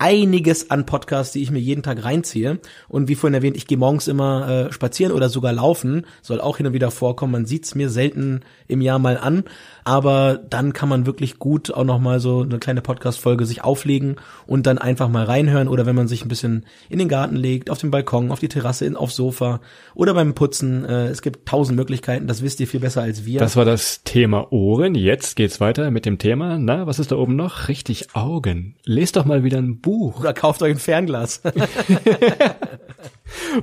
einiges 0.04 0.70
an 0.70 0.84
Podcasts, 0.84 1.32
die 1.32 1.40
ich 1.40 1.50
mir 1.50 1.60
jeden 1.60 1.82
Tag 1.82 2.04
reinziehe. 2.04 2.58
Und 2.88 3.08
wie 3.08 3.14
vorhin 3.14 3.32
erwähnt, 3.32 3.56
ich 3.56 3.66
gehe 3.66 3.78
morgens 3.78 4.06
immer 4.06 4.66
äh, 4.68 4.72
spazieren 4.72 5.14
oder 5.14 5.30
sogar 5.30 5.54
laufen. 5.54 6.04
Soll 6.20 6.42
auch 6.42 6.58
hin 6.58 6.66
und 6.66 6.74
wieder 6.74 6.90
vorkommen. 6.90 7.32
Man 7.32 7.46
sieht's 7.46 7.74
mir 7.74 7.88
selten 7.88 8.40
im 8.68 8.82
Jahr 8.82 8.98
mal 8.98 9.16
an. 9.16 9.44
Aber 9.82 10.38
dann 10.50 10.74
kann 10.74 10.90
man 10.90 11.06
wirklich 11.06 11.38
gut 11.38 11.72
auch 11.72 11.84
noch 11.84 12.00
mal 12.00 12.20
so 12.20 12.42
eine 12.42 12.58
kleine 12.58 12.82
Podcast-Folge 12.82 13.46
sich 13.46 13.64
auflegen 13.64 14.16
und 14.46 14.66
dann 14.66 14.76
einfach 14.76 15.08
mal 15.08 15.24
reinhören. 15.24 15.68
Oder 15.68 15.86
wenn 15.86 15.96
man 15.96 16.06
sich 16.06 16.22
ein 16.22 16.28
bisschen 16.28 16.66
in 16.90 16.98
den 16.98 17.08
Garten 17.08 17.36
legt, 17.36 17.70
auf 17.70 17.78
den 17.78 17.90
Balkon, 17.90 18.30
auf 18.30 18.40
die 18.40 18.48
Terrasse, 18.48 18.84
in, 18.84 18.96
aufs 18.96 19.16
Sofa 19.16 19.62
oder 19.94 20.12
beim 20.12 20.34
Putzen. 20.34 20.84
Äh, 20.84 21.06
es 21.06 21.22
gibt 21.22 21.48
tausend 21.48 21.78
Möglichkeiten. 21.78 22.26
Das 22.26 22.42
wisst 22.42 22.60
ihr 22.60 22.66
viel 22.66 22.80
besser 22.80 23.00
als 23.00 23.24
wir. 23.24 23.40
Das 23.40 23.56
war 23.56 23.64
das 23.64 24.04
Thema 24.04 24.52
Ohren. 24.52 24.94
Jetzt 24.94 25.34
geht's 25.34 25.60
weiter 25.60 25.90
mit 25.90 26.04
dem 26.04 26.18
Thema. 26.18 26.58
Na, 26.58 26.86
was 26.86 26.98
ist 26.98 27.10
da 27.10 27.16
oben 27.16 27.36
noch? 27.36 27.68
Richtig 27.68 28.14
Augen. 28.14 28.74
Lest 28.84 29.16
doch 29.16 29.24
mal 29.24 29.44
wieder 29.44 29.56
ein 29.56 29.80
Buch. 29.80 29.93
Oder 30.18 30.34
kauft 30.34 30.62
euch 30.62 30.72
ein 30.72 30.78
Fernglas. 30.78 31.42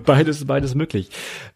beides, 0.05 0.45
beides 0.45 0.75
möglich. 0.75 1.09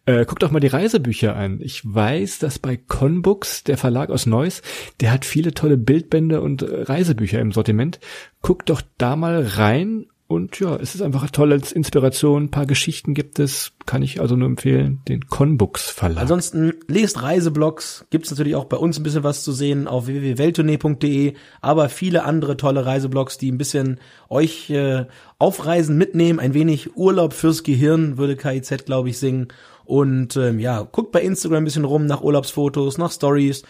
Äh, 0.04 0.24
guckt 0.24 0.42
doch 0.42 0.50
mal 0.50 0.60
die 0.60 0.66
Reisebücher 0.66 1.36
an. 1.36 1.60
Ich 1.60 1.82
weiß, 1.84 2.38
dass 2.38 2.58
bei 2.58 2.76
Conbooks, 2.76 3.64
der 3.64 3.78
Verlag 3.78 4.10
aus 4.10 4.26
Neuss, 4.26 4.62
der 5.00 5.12
hat 5.12 5.24
viele 5.24 5.54
tolle 5.54 5.76
Bildbände 5.76 6.40
und 6.40 6.62
äh, 6.62 6.82
Reisebücher 6.82 7.40
im 7.40 7.52
Sortiment. 7.52 8.00
Guckt 8.42 8.70
doch 8.70 8.82
da 8.98 9.16
mal 9.16 9.42
rein 9.42 10.06
und 10.28 10.58
ja, 10.58 10.74
es 10.74 10.96
ist 10.96 11.02
einfach 11.02 11.30
toll 11.30 11.52
als 11.52 11.70
Inspiration. 11.70 12.44
Ein 12.44 12.50
paar 12.50 12.66
Geschichten 12.66 13.14
gibt 13.14 13.38
es. 13.38 13.72
Kann 13.86 14.02
ich 14.02 14.20
also 14.20 14.34
nur 14.34 14.48
empfehlen, 14.48 15.00
den 15.06 15.28
Conbooks 15.28 15.88
Verlag. 15.88 16.22
Ansonsten 16.22 16.72
lest 16.88 17.22
Reiseblogs. 17.22 18.06
Gibt's 18.10 18.30
natürlich 18.30 18.56
auch 18.56 18.64
bei 18.64 18.76
uns 18.76 18.98
ein 18.98 19.04
bisschen 19.04 19.22
was 19.22 19.44
zu 19.44 19.52
sehen 19.52 19.86
auf 19.86 20.08
www.welttournee.de. 20.08 21.34
Aber 21.60 21.88
viele 21.88 22.24
andere 22.24 22.56
tolle 22.56 22.84
Reiseblogs, 22.84 23.38
die 23.38 23.52
ein 23.52 23.58
bisschen 23.58 24.00
euch 24.28 24.68
äh, 24.70 25.06
aufreisen 25.38 25.96
mitnehmen. 25.96 26.40
Ein 26.40 26.54
wenig 26.54 26.96
Urlaub 26.96 27.32
fürs 27.32 27.62
Gehirn, 27.62 28.18
würde 28.18 28.34
KIZ, 28.34 28.84
glaube 28.84 29.10
ich, 29.10 29.18
singen. 29.18 29.46
Und 29.84 30.36
ähm, 30.36 30.58
ja, 30.58 30.82
guckt 30.82 31.12
bei 31.12 31.22
Instagram 31.22 31.58
ein 31.58 31.64
bisschen 31.64 31.84
rum 31.84 32.06
nach 32.06 32.22
Urlaubsfotos, 32.22 32.98
nach 32.98 33.12
Stories. 33.12 33.62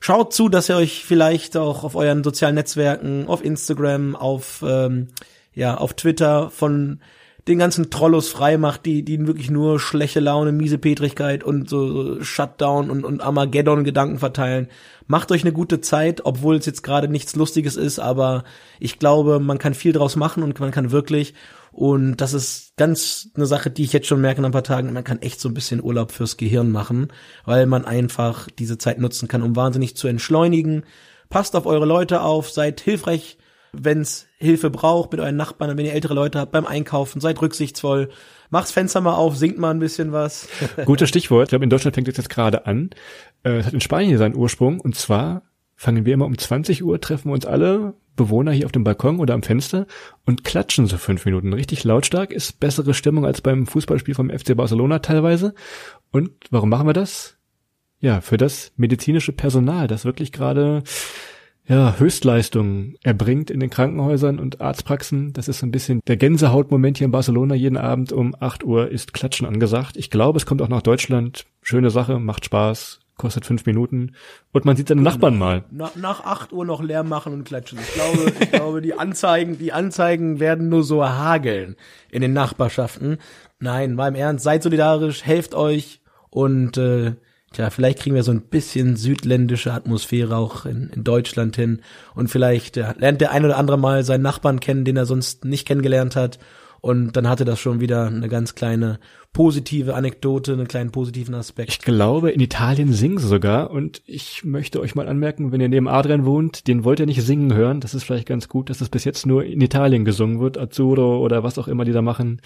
Schaut 0.00 0.32
zu, 0.32 0.48
dass 0.48 0.70
ihr 0.70 0.76
euch 0.76 1.04
vielleicht 1.04 1.58
auch 1.58 1.84
auf 1.84 1.94
euren 1.94 2.24
sozialen 2.24 2.54
Netzwerken, 2.54 3.26
auf 3.26 3.44
Instagram, 3.44 4.16
auf 4.16 4.64
ähm, 4.66 5.08
ja, 5.54 5.76
auf 5.76 5.94
Twitter 5.94 6.50
von 6.50 7.00
den 7.48 7.58
ganzen 7.58 7.90
Trollos 7.90 8.28
frei 8.28 8.58
macht, 8.58 8.86
die, 8.86 9.04
die 9.04 9.26
wirklich 9.26 9.50
nur 9.50 9.80
schlechte 9.80 10.20
Laune, 10.20 10.52
miese 10.52 10.78
Petrigkeit 10.78 11.42
und 11.42 11.68
so 11.68 12.22
Shutdown 12.22 12.90
und, 12.90 13.04
und 13.04 13.20
Armageddon-Gedanken 13.20 14.18
verteilen. 14.18 14.68
Macht 15.06 15.32
euch 15.32 15.42
eine 15.42 15.52
gute 15.52 15.80
Zeit, 15.80 16.24
obwohl 16.24 16.56
es 16.56 16.66
jetzt 16.66 16.82
gerade 16.82 17.08
nichts 17.08 17.36
Lustiges 17.36 17.76
ist, 17.76 17.98
aber 17.98 18.44
ich 18.78 18.98
glaube, 18.98 19.40
man 19.40 19.58
kann 19.58 19.74
viel 19.74 19.92
draus 19.92 20.16
machen 20.16 20.42
und 20.42 20.60
man 20.60 20.70
kann 20.70 20.92
wirklich, 20.92 21.34
und 21.72 22.18
das 22.18 22.34
ist 22.34 22.76
ganz 22.76 23.30
eine 23.34 23.46
Sache, 23.46 23.70
die 23.70 23.84
ich 23.84 23.92
jetzt 23.92 24.06
schon 24.06 24.20
merke 24.20 24.38
in 24.38 24.44
ein 24.44 24.52
paar 24.52 24.62
Tagen, 24.62 24.92
man 24.92 25.04
kann 25.04 25.22
echt 25.22 25.40
so 25.40 25.48
ein 25.48 25.54
bisschen 25.54 25.82
Urlaub 25.82 26.12
fürs 26.12 26.36
Gehirn 26.36 26.70
machen, 26.70 27.08
weil 27.44 27.66
man 27.66 27.84
einfach 27.84 28.48
diese 28.58 28.78
Zeit 28.78 28.98
nutzen 28.98 29.28
kann, 29.28 29.42
um 29.42 29.56
wahnsinnig 29.56 29.96
zu 29.96 30.08
entschleunigen. 30.08 30.84
Passt 31.30 31.56
auf 31.56 31.66
eure 31.66 31.86
Leute 31.86 32.20
auf, 32.20 32.50
seid 32.50 32.80
hilfreich 32.80 33.38
wenn's 33.72 34.26
Hilfe 34.38 34.70
braucht 34.70 35.12
mit 35.12 35.20
euren 35.20 35.36
Nachbarn, 35.36 35.76
wenn 35.76 35.86
ihr 35.86 35.92
ältere 35.92 36.14
Leute 36.14 36.38
habt 36.38 36.52
beim 36.52 36.66
Einkaufen, 36.66 37.20
seid 37.20 37.40
rücksichtsvoll, 37.40 38.10
macht's 38.50 38.72
Fenster 38.72 39.00
mal 39.00 39.14
auf, 39.14 39.36
singt 39.36 39.58
mal 39.58 39.70
ein 39.70 39.78
bisschen 39.78 40.12
was. 40.12 40.48
Gutes 40.84 41.08
Stichwort. 41.08 41.44
Ich 41.44 41.50
glaube, 41.50 41.64
in 41.64 41.70
Deutschland 41.70 41.94
fängt 41.94 42.08
es 42.08 42.16
jetzt 42.16 42.30
gerade 42.30 42.66
an. 42.66 42.90
Äh, 43.42 43.58
es 43.58 43.66
hat 43.66 43.74
in 43.74 43.80
Spanien 43.80 44.18
seinen 44.18 44.36
Ursprung 44.36 44.80
und 44.80 44.96
zwar 44.96 45.42
fangen 45.76 46.04
wir 46.04 46.12
immer 46.12 46.26
um 46.26 46.36
20 46.36 46.84
Uhr, 46.84 47.00
treffen 47.00 47.30
wir 47.30 47.34
uns 47.34 47.46
alle 47.46 47.94
Bewohner 48.14 48.52
hier 48.52 48.66
auf 48.66 48.72
dem 48.72 48.84
Balkon 48.84 49.18
oder 49.18 49.32
am 49.32 49.42
Fenster 49.42 49.86
und 50.26 50.44
klatschen 50.44 50.86
so 50.86 50.98
fünf 50.98 51.24
Minuten. 51.24 51.54
Richtig 51.54 51.84
lautstark, 51.84 52.32
ist 52.32 52.60
bessere 52.60 52.92
Stimmung 52.92 53.24
als 53.24 53.40
beim 53.40 53.66
Fußballspiel 53.66 54.14
vom 54.14 54.28
FC 54.28 54.54
Barcelona 54.54 54.98
teilweise. 54.98 55.54
Und 56.10 56.32
warum 56.50 56.68
machen 56.68 56.86
wir 56.86 56.92
das? 56.92 57.38
Ja, 57.98 58.20
für 58.20 58.36
das 58.36 58.72
medizinische 58.76 59.32
Personal, 59.32 59.86
das 59.86 60.04
wirklich 60.04 60.32
gerade 60.32 60.82
ja, 61.70 61.94
Höchstleistungen 61.96 62.96
erbringt 63.04 63.48
in 63.48 63.60
den 63.60 63.70
Krankenhäusern 63.70 64.40
und 64.40 64.60
Arztpraxen. 64.60 65.32
Das 65.32 65.46
ist 65.46 65.60
so 65.60 65.66
ein 65.66 65.70
bisschen 65.70 66.00
der 66.08 66.16
Gänsehautmoment 66.16 66.98
hier 66.98 67.04
in 67.04 67.12
Barcelona. 67.12 67.54
Jeden 67.54 67.76
Abend 67.76 68.10
um 68.10 68.34
8 68.38 68.64
Uhr 68.64 68.90
ist 68.90 69.12
Klatschen 69.12 69.46
angesagt. 69.46 69.96
Ich 69.96 70.10
glaube, 70.10 70.36
es 70.36 70.46
kommt 70.46 70.62
auch 70.62 70.68
nach 70.68 70.82
Deutschland. 70.82 71.46
Schöne 71.62 71.90
Sache, 71.90 72.18
macht 72.18 72.44
Spaß, 72.44 72.98
kostet 73.16 73.46
fünf 73.46 73.66
Minuten 73.66 74.16
und 74.50 74.64
man 74.64 74.74
sieht 74.74 74.88
seine 74.88 75.02
Nachbarn 75.02 75.38
mal. 75.38 75.62
Nach, 75.70 75.94
nach 75.94 76.24
8 76.24 76.52
Uhr 76.52 76.64
noch 76.64 76.82
Lärm 76.82 77.08
machen 77.08 77.32
und 77.32 77.44
klatschen. 77.44 77.78
Ich 77.78 77.94
glaube, 77.94 78.32
ich 78.40 78.50
glaube, 78.50 78.82
die 78.82 78.94
Anzeigen, 78.94 79.56
die 79.56 79.72
Anzeigen 79.72 80.40
werden 80.40 80.70
nur 80.70 80.82
so 80.82 81.08
hageln 81.08 81.76
in 82.10 82.20
den 82.20 82.32
Nachbarschaften. 82.32 83.18
Nein, 83.60 83.94
mal 83.94 84.08
im 84.08 84.16
Ernst, 84.16 84.42
seid 84.42 84.64
solidarisch, 84.64 85.24
helft 85.24 85.54
euch 85.54 86.00
und 86.30 86.78
äh, 86.78 87.14
Tja, 87.52 87.68
vielleicht 87.70 87.98
kriegen 87.98 88.14
wir 88.14 88.22
so 88.22 88.30
ein 88.30 88.42
bisschen 88.42 88.94
südländische 88.94 89.72
Atmosphäre 89.72 90.36
auch 90.36 90.66
in, 90.66 90.88
in 90.94 91.02
Deutschland 91.02 91.56
hin. 91.56 91.80
Und 92.14 92.28
vielleicht 92.28 92.76
ja, 92.76 92.94
lernt 92.96 93.20
der 93.20 93.32
ein 93.32 93.44
oder 93.44 93.58
andere 93.58 93.76
mal 93.76 94.04
seinen 94.04 94.22
Nachbarn 94.22 94.60
kennen, 94.60 94.84
den 94.84 94.96
er 94.96 95.04
sonst 95.04 95.44
nicht 95.44 95.66
kennengelernt 95.66 96.14
hat. 96.14 96.38
Und 96.80 97.12
dann 97.12 97.28
hatte 97.28 97.44
das 97.44 97.58
schon 97.58 97.80
wieder 97.80 98.06
eine 98.06 98.28
ganz 98.28 98.54
kleine 98.54 99.00
positive 99.32 99.94
Anekdote, 99.94 100.52
einen 100.52 100.68
kleinen 100.68 100.92
positiven 100.92 101.34
Aspekt. 101.34 101.70
Ich 101.70 101.80
glaube, 101.80 102.30
in 102.30 102.40
Italien 102.40 102.92
singen 102.92 103.18
sie 103.18 103.26
sogar. 103.26 103.70
Und 103.70 104.00
ich 104.06 104.44
möchte 104.44 104.80
euch 104.80 104.94
mal 104.94 105.08
anmerken, 105.08 105.50
wenn 105.50 105.60
ihr 105.60 105.68
neben 105.68 105.88
Adrian 105.88 106.24
wohnt, 106.24 106.68
den 106.68 106.84
wollt 106.84 107.00
ihr 107.00 107.06
nicht 107.06 107.22
singen 107.22 107.52
hören. 107.52 107.80
Das 107.80 107.94
ist 107.94 108.04
vielleicht 108.04 108.28
ganz 108.28 108.48
gut, 108.48 108.70
dass 108.70 108.80
es 108.80 108.88
bis 108.88 109.04
jetzt 109.04 109.26
nur 109.26 109.44
in 109.44 109.60
Italien 109.60 110.04
gesungen 110.04 110.38
wird. 110.38 110.56
Azzurro 110.56 111.18
oder 111.18 111.42
was 111.42 111.58
auch 111.58 111.66
immer 111.66 111.84
die 111.84 111.92
da 111.92 112.00
machen. 112.00 112.40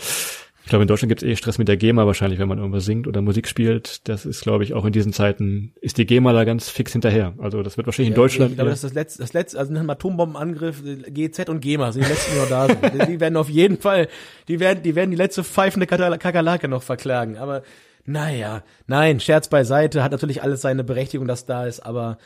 Ich 0.65 0.71
glaube, 0.71 0.83
in 0.83 0.89
Deutschland 0.89 1.11
gibt 1.11 1.23
es 1.23 1.29
eh 1.29 1.37
Stress 1.37 1.59
mit 1.59 1.69
der 1.69 1.77
GEMA 1.77 2.07
wahrscheinlich, 2.07 2.39
wenn 2.39 2.49
man 2.49 2.57
irgendwas 2.57 2.87
singt 2.87 3.07
oder 3.07 3.21
Musik 3.21 3.49
spielt. 3.49 4.09
Das 4.09 4.25
ist, 4.25 4.41
glaube 4.41 4.65
ich, 4.65 4.73
auch 4.73 4.87
in 4.87 4.95
diesen 4.95 5.13
Zeiten, 5.13 5.75
ist 5.83 5.99
die 5.99 6.07
GEMA 6.07 6.33
da 6.33 6.45
ganz 6.45 6.71
fix 6.71 6.93
hinterher. 6.93 7.35
Also 7.37 7.63
das 7.63 7.77
wird 7.77 7.87
wahrscheinlich 7.87 8.09
ja, 8.09 8.15
in 8.15 8.23
Deutschland. 8.23 8.51
Ich 8.53 8.57
glaube, 8.57 8.71
das 8.71 8.79
ist 8.79 8.85
das 8.85 8.95
letzte, 8.95 9.19
das 9.19 9.35
letzte, 9.35 9.59
also 9.59 9.75
nach 9.75 9.83
dem 9.83 9.91
Atombombenangriff, 9.91 10.83
GZ 10.83 11.51
und 11.51 11.61
GEMA 11.61 11.93
sind 11.93 12.07
die 12.07 12.09
letzten, 12.09 12.33
die 12.33 12.39
noch 12.39 12.49
da 12.49 12.67
sind. 12.67 13.09
Die 13.09 13.21
werden 13.21 13.37
auf 13.37 13.51
jeden 13.51 13.77
Fall, 13.77 14.09
die 14.49 14.59
werden, 14.59 14.83
die 14.83 14.95
werden 14.95 15.11
die 15.11 15.19
letzte 15.19 15.45
pfeifende 15.45 15.87
Kakerlake 15.87 16.67
noch 16.67 16.83
verklagen. 16.83 17.37
Aber 17.37 17.63
naja, 18.07 18.63
nein, 18.87 19.21
Scherz 19.21 19.49
beiseite, 19.49 20.03
hat 20.03 20.13
natürlich 20.13 20.43
alles 20.43 20.63
seine 20.63 20.83
Berechtigung, 20.83 21.29
dass 21.29 21.45
da 21.45 21.67
ist, 21.67 21.81
aber 21.81 22.17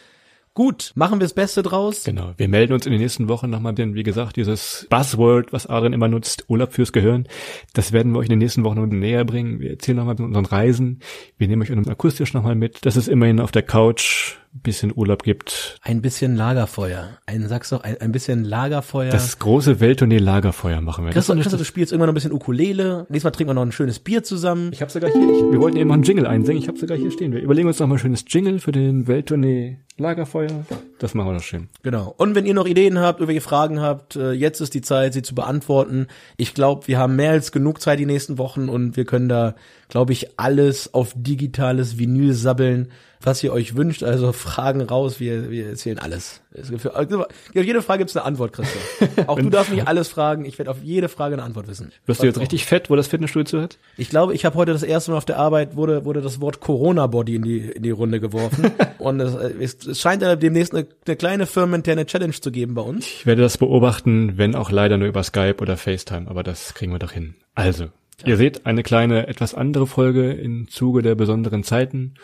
Gut, 0.58 0.90
machen 0.96 1.20
wir 1.20 1.24
das 1.24 1.34
Beste 1.34 1.62
draus. 1.62 2.02
Genau. 2.02 2.32
Wir 2.36 2.48
melden 2.48 2.72
uns 2.72 2.84
in 2.84 2.90
den 2.90 3.00
nächsten 3.00 3.28
Wochen 3.28 3.48
nochmal, 3.48 3.74
denn 3.74 3.94
wie 3.94 4.02
gesagt, 4.02 4.34
dieses 4.34 4.88
Buzzword, 4.90 5.52
was 5.52 5.68
Adrian 5.68 5.92
immer 5.92 6.08
nutzt, 6.08 6.46
Urlaub 6.48 6.72
fürs 6.72 6.90
Gehirn, 6.90 7.28
das 7.74 7.92
werden 7.92 8.10
wir 8.10 8.18
euch 8.18 8.26
in 8.26 8.30
den 8.30 8.40
nächsten 8.40 8.64
Wochen 8.64 8.80
noch 8.80 8.86
näher 8.86 9.24
bringen. 9.24 9.60
Wir 9.60 9.70
erzählen 9.70 9.98
nochmal 9.98 10.16
von 10.16 10.24
unseren 10.24 10.46
Reisen. 10.46 10.98
Wir 11.36 11.46
nehmen 11.46 11.62
euch 11.62 11.70
akustisch 11.88 12.34
nochmal 12.34 12.56
mit, 12.56 12.84
dass 12.84 12.96
es 12.96 13.06
immerhin 13.06 13.38
auf 13.38 13.52
der 13.52 13.62
Couch 13.62 14.37
bisschen 14.52 14.92
Urlaub 14.94 15.22
gibt. 15.22 15.78
Ein 15.82 16.02
bisschen 16.02 16.36
Lagerfeuer. 16.36 17.18
Ein, 17.26 17.46
sag's 17.48 17.70
doch, 17.70 17.82
ein, 17.82 18.00
ein 18.00 18.12
bisschen 18.12 18.44
Lagerfeuer. 18.44 19.10
Das 19.10 19.38
große 19.38 19.80
Welttournee 19.80 20.18
Lagerfeuer 20.18 20.80
machen 20.80 21.04
wir. 21.04 21.12
Christoph, 21.12 21.38
Christoph, 21.38 21.58
du 21.58 21.64
spielst 21.64 21.92
irgendwann 21.92 22.08
noch 22.08 22.12
ein 22.12 22.14
bisschen 22.14 22.32
Ukulele. 22.32 23.06
Nächstes 23.08 23.24
Mal 23.24 23.30
trinken 23.30 23.50
wir 23.50 23.54
noch 23.54 23.62
ein 23.62 23.72
schönes 23.72 23.98
Bier 23.98 24.22
zusammen. 24.22 24.70
Ich 24.72 24.80
habe 24.80 24.90
sogar 24.90 25.10
hier, 25.10 25.22
ich, 25.22 25.52
wir 25.52 25.60
wollten 25.60 25.76
eben 25.76 25.88
noch 25.88 25.94
einen 25.94 26.02
Jingle 26.02 26.26
einsingen. 26.26 26.62
Ich 26.62 26.68
habe 26.68 26.78
sogar 26.78 26.96
hier 26.96 27.10
stehen. 27.10 27.32
Wir 27.32 27.40
überlegen 27.40 27.68
uns 27.68 27.78
noch 27.78 27.86
mal 27.86 27.96
ein 27.96 27.98
schönes 27.98 28.24
Jingle 28.28 28.58
für 28.58 28.72
den 28.72 29.06
Welttournee 29.06 29.78
Lagerfeuer. 29.96 30.64
Das 30.98 31.14
machen 31.14 31.30
wir 31.30 31.34
doch 31.34 31.42
schön. 31.42 31.68
Genau. 31.82 32.14
Und 32.16 32.34
wenn 32.34 32.46
ihr 32.46 32.54
noch 32.54 32.66
Ideen 32.66 32.98
habt, 32.98 33.20
irgendwelche 33.20 33.40
Fragen 33.40 33.80
habt, 33.80 34.16
äh, 34.16 34.32
jetzt 34.32 34.60
ist 34.60 34.74
die 34.74 34.80
Zeit, 34.80 35.12
sie 35.12 35.22
zu 35.22 35.34
beantworten. 35.34 36.08
Ich 36.36 36.54
glaube, 36.54 36.88
wir 36.88 36.98
haben 36.98 37.16
mehr 37.16 37.30
als 37.30 37.52
genug 37.52 37.80
Zeit 37.80 37.98
die 37.98 38.06
nächsten 38.06 38.38
Wochen 38.38 38.68
und 38.68 38.96
wir 38.96 39.04
können 39.04 39.28
da, 39.28 39.54
glaube 39.88 40.12
ich, 40.12 40.38
alles 40.38 40.94
auf 40.94 41.12
digitales 41.14 41.98
Vinyl 41.98 42.34
sabbeln, 42.34 42.90
was 43.20 43.42
ihr 43.42 43.52
euch 43.52 43.76
wünscht. 43.76 44.02
Also 44.02 44.32
Fragen 44.32 44.80
raus, 44.82 45.20
wir, 45.20 45.50
wir 45.50 45.68
erzählen 45.68 45.98
alles. 45.98 46.40
Für, 46.78 46.96
auf 46.96 47.06
jede 47.52 47.82
Frage 47.82 47.98
gibt's 47.98 48.16
eine 48.16 48.24
Antwort, 48.24 48.54
Christoph. 48.54 49.00
Auch 49.26 49.38
du 49.38 49.50
darfst 49.50 49.70
mich 49.70 49.86
alles 49.86 50.08
fragen. 50.08 50.46
Ich 50.46 50.56
werde 50.58 50.70
auf 50.70 50.82
jede 50.82 51.10
Frage 51.10 51.34
eine 51.34 51.42
Antwort 51.42 51.68
wissen. 51.68 51.92
Wirst 52.06 52.22
du 52.22 52.26
jetzt 52.26 52.40
richtig 52.40 52.64
fett, 52.64 52.88
wo 52.88 52.96
das 52.96 53.06
Fitnessstudio 53.06 53.44
zu 53.44 53.60
hat? 53.60 53.78
Ich 53.98 54.08
glaube, 54.08 54.34
ich 54.34 54.46
habe 54.46 54.56
heute 54.56 54.72
das 54.72 54.82
erste 54.82 55.10
Mal 55.10 55.18
auf 55.18 55.26
der 55.26 55.38
Arbeit 55.38 55.76
wurde 55.76 56.06
wurde 56.06 56.22
das 56.22 56.40
Wort 56.40 56.60
Corona 56.60 57.06
Body 57.06 57.34
in 57.34 57.42
die 57.42 57.58
in 57.58 57.82
die 57.82 57.90
Runde 57.90 58.18
geworfen 58.18 58.70
und 58.98 59.20
es, 59.20 59.34
es, 59.34 59.86
es 59.86 60.00
scheint 60.00 60.22
ja 60.22 60.36
demnächst 60.36 60.74
eine, 60.74 60.86
eine 61.06 61.16
kleine 61.16 61.44
firmeninterne 61.44 62.06
Challenge 62.06 62.32
zu 62.32 62.50
geben 62.50 62.74
bei 62.74 62.82
uns. 62.82 63.04
Ich 63.06 63.26
werde 63.26 63.42
das 63.42 63.58
beobachten, 63.58 64.38
wenn 64.38 64.54
auch 64.54 64.70
leider 64.70 64.96
nur 64.96 65.08
über 65.08 65.22
Skype 65.22 65.56
oder 65.60 65.76
FaceTime, 65.76 66.28
aber 66.28 66.42
das 66.42 66.72
kriegen 66.72 66.92
wir 66.92 66.98
doch 66.98 67.12
hin. 67.12 67.34
Also, 67.54 67.88
ihr 68.24 68.38
seht 68.38 68.64
eine 68.64 68.82
kleine 68.82 69.26
etwas 69.26 69.54
andere 69.54 69.86
Folge 69.86 70.32
im 70.32 70.68
Zuge 70.68 71.02
der 71.02 71.14
besonderen 71.14 71.62
Zeiten. 71.62 72.14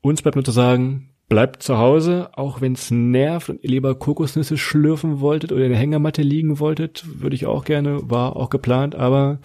Uns 0.00 0.20
bleibt 0.20 0.34
nur 0.34 0.44
zu 0.44 0.50
sagen, 0.50 1.11
bleibt 1.32 1.62
zu 1.62 1.78
Hause, 1.78 2.28
auch 2.32 2.60
wenn 2.60 2.74
es 2.74 2.90
nervt 2.90 3.48
und 3.48 3.64
ihr 3.64 3.70
lieber 3.70 3.94
Kokosnüsse 3.94 4.58
schlürfen 4.58 5.20
wolltet 5.20 5.50
oder 5.50 5.64
in 5.64 5.70
der 5.70 5.78
Hängematte 5.78 6.20
liegen 6.20 6.58
wolltet, 6.58 7.04
würde 7.22 7.34
ich 7.34 7.46
auch 7.46 7.64
gerne, 7.64 8.00
war 8.02 8.36
auch 8.36 8.50
geplant, 8.50 8.94
aber 8.94 9.38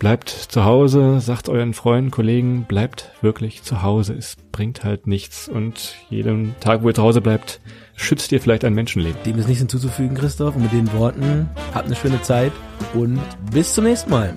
bleibt 0.00 0.28
zu 0.28 0.64
Hause, 0.64 1.20
sagt 1.20 1.48
euren 1.48 1.72
Freunden, 1.72 2.10
Kollegen, 2.10 2.64
bleibt 2.64 3.12
wirklich 3.20 3.62
zu 3.62 3.80
Hause. 3.80 4.14
Es 4.14 4.34
bringt 4.50 4.82
halt 4.82 5.06
nichts 5.06 5.48
und 5.48 5.94
jeden 6.10 6.56
Tag, 6.58 6.82
wo 6.82 6.88
ihr 6.88 6.94
zu 6.94 7.04
Hause 7.04 7.20
bleibt, 7.20 7.60
schützt 7.94 8.32
ihr 8.32 8.40
vielleicht 8.40 8.64
ein 8.64 8.74
Menschenleben. 8.74 9.22
Dem 9.24 9.38
ist 9.38 9.46
nichts 9.46 9.60
hinzuzufügen, 9.60 10.16
Christoph. 10.16 10.56
Und 10.56 10.62
mit 10.62 10.72
den 10.72 10.92
Worten, 10.94 11.48
habt 11.72 11.86
eine 11.86 11.94
schöne 11.94 12.22
Zeit 12.22 12.50
und 12.92 13.20
bis 13.52 13.72
zum 13.72 13.84
nächsten 13.84 14.10
Mal. 14.10 14.36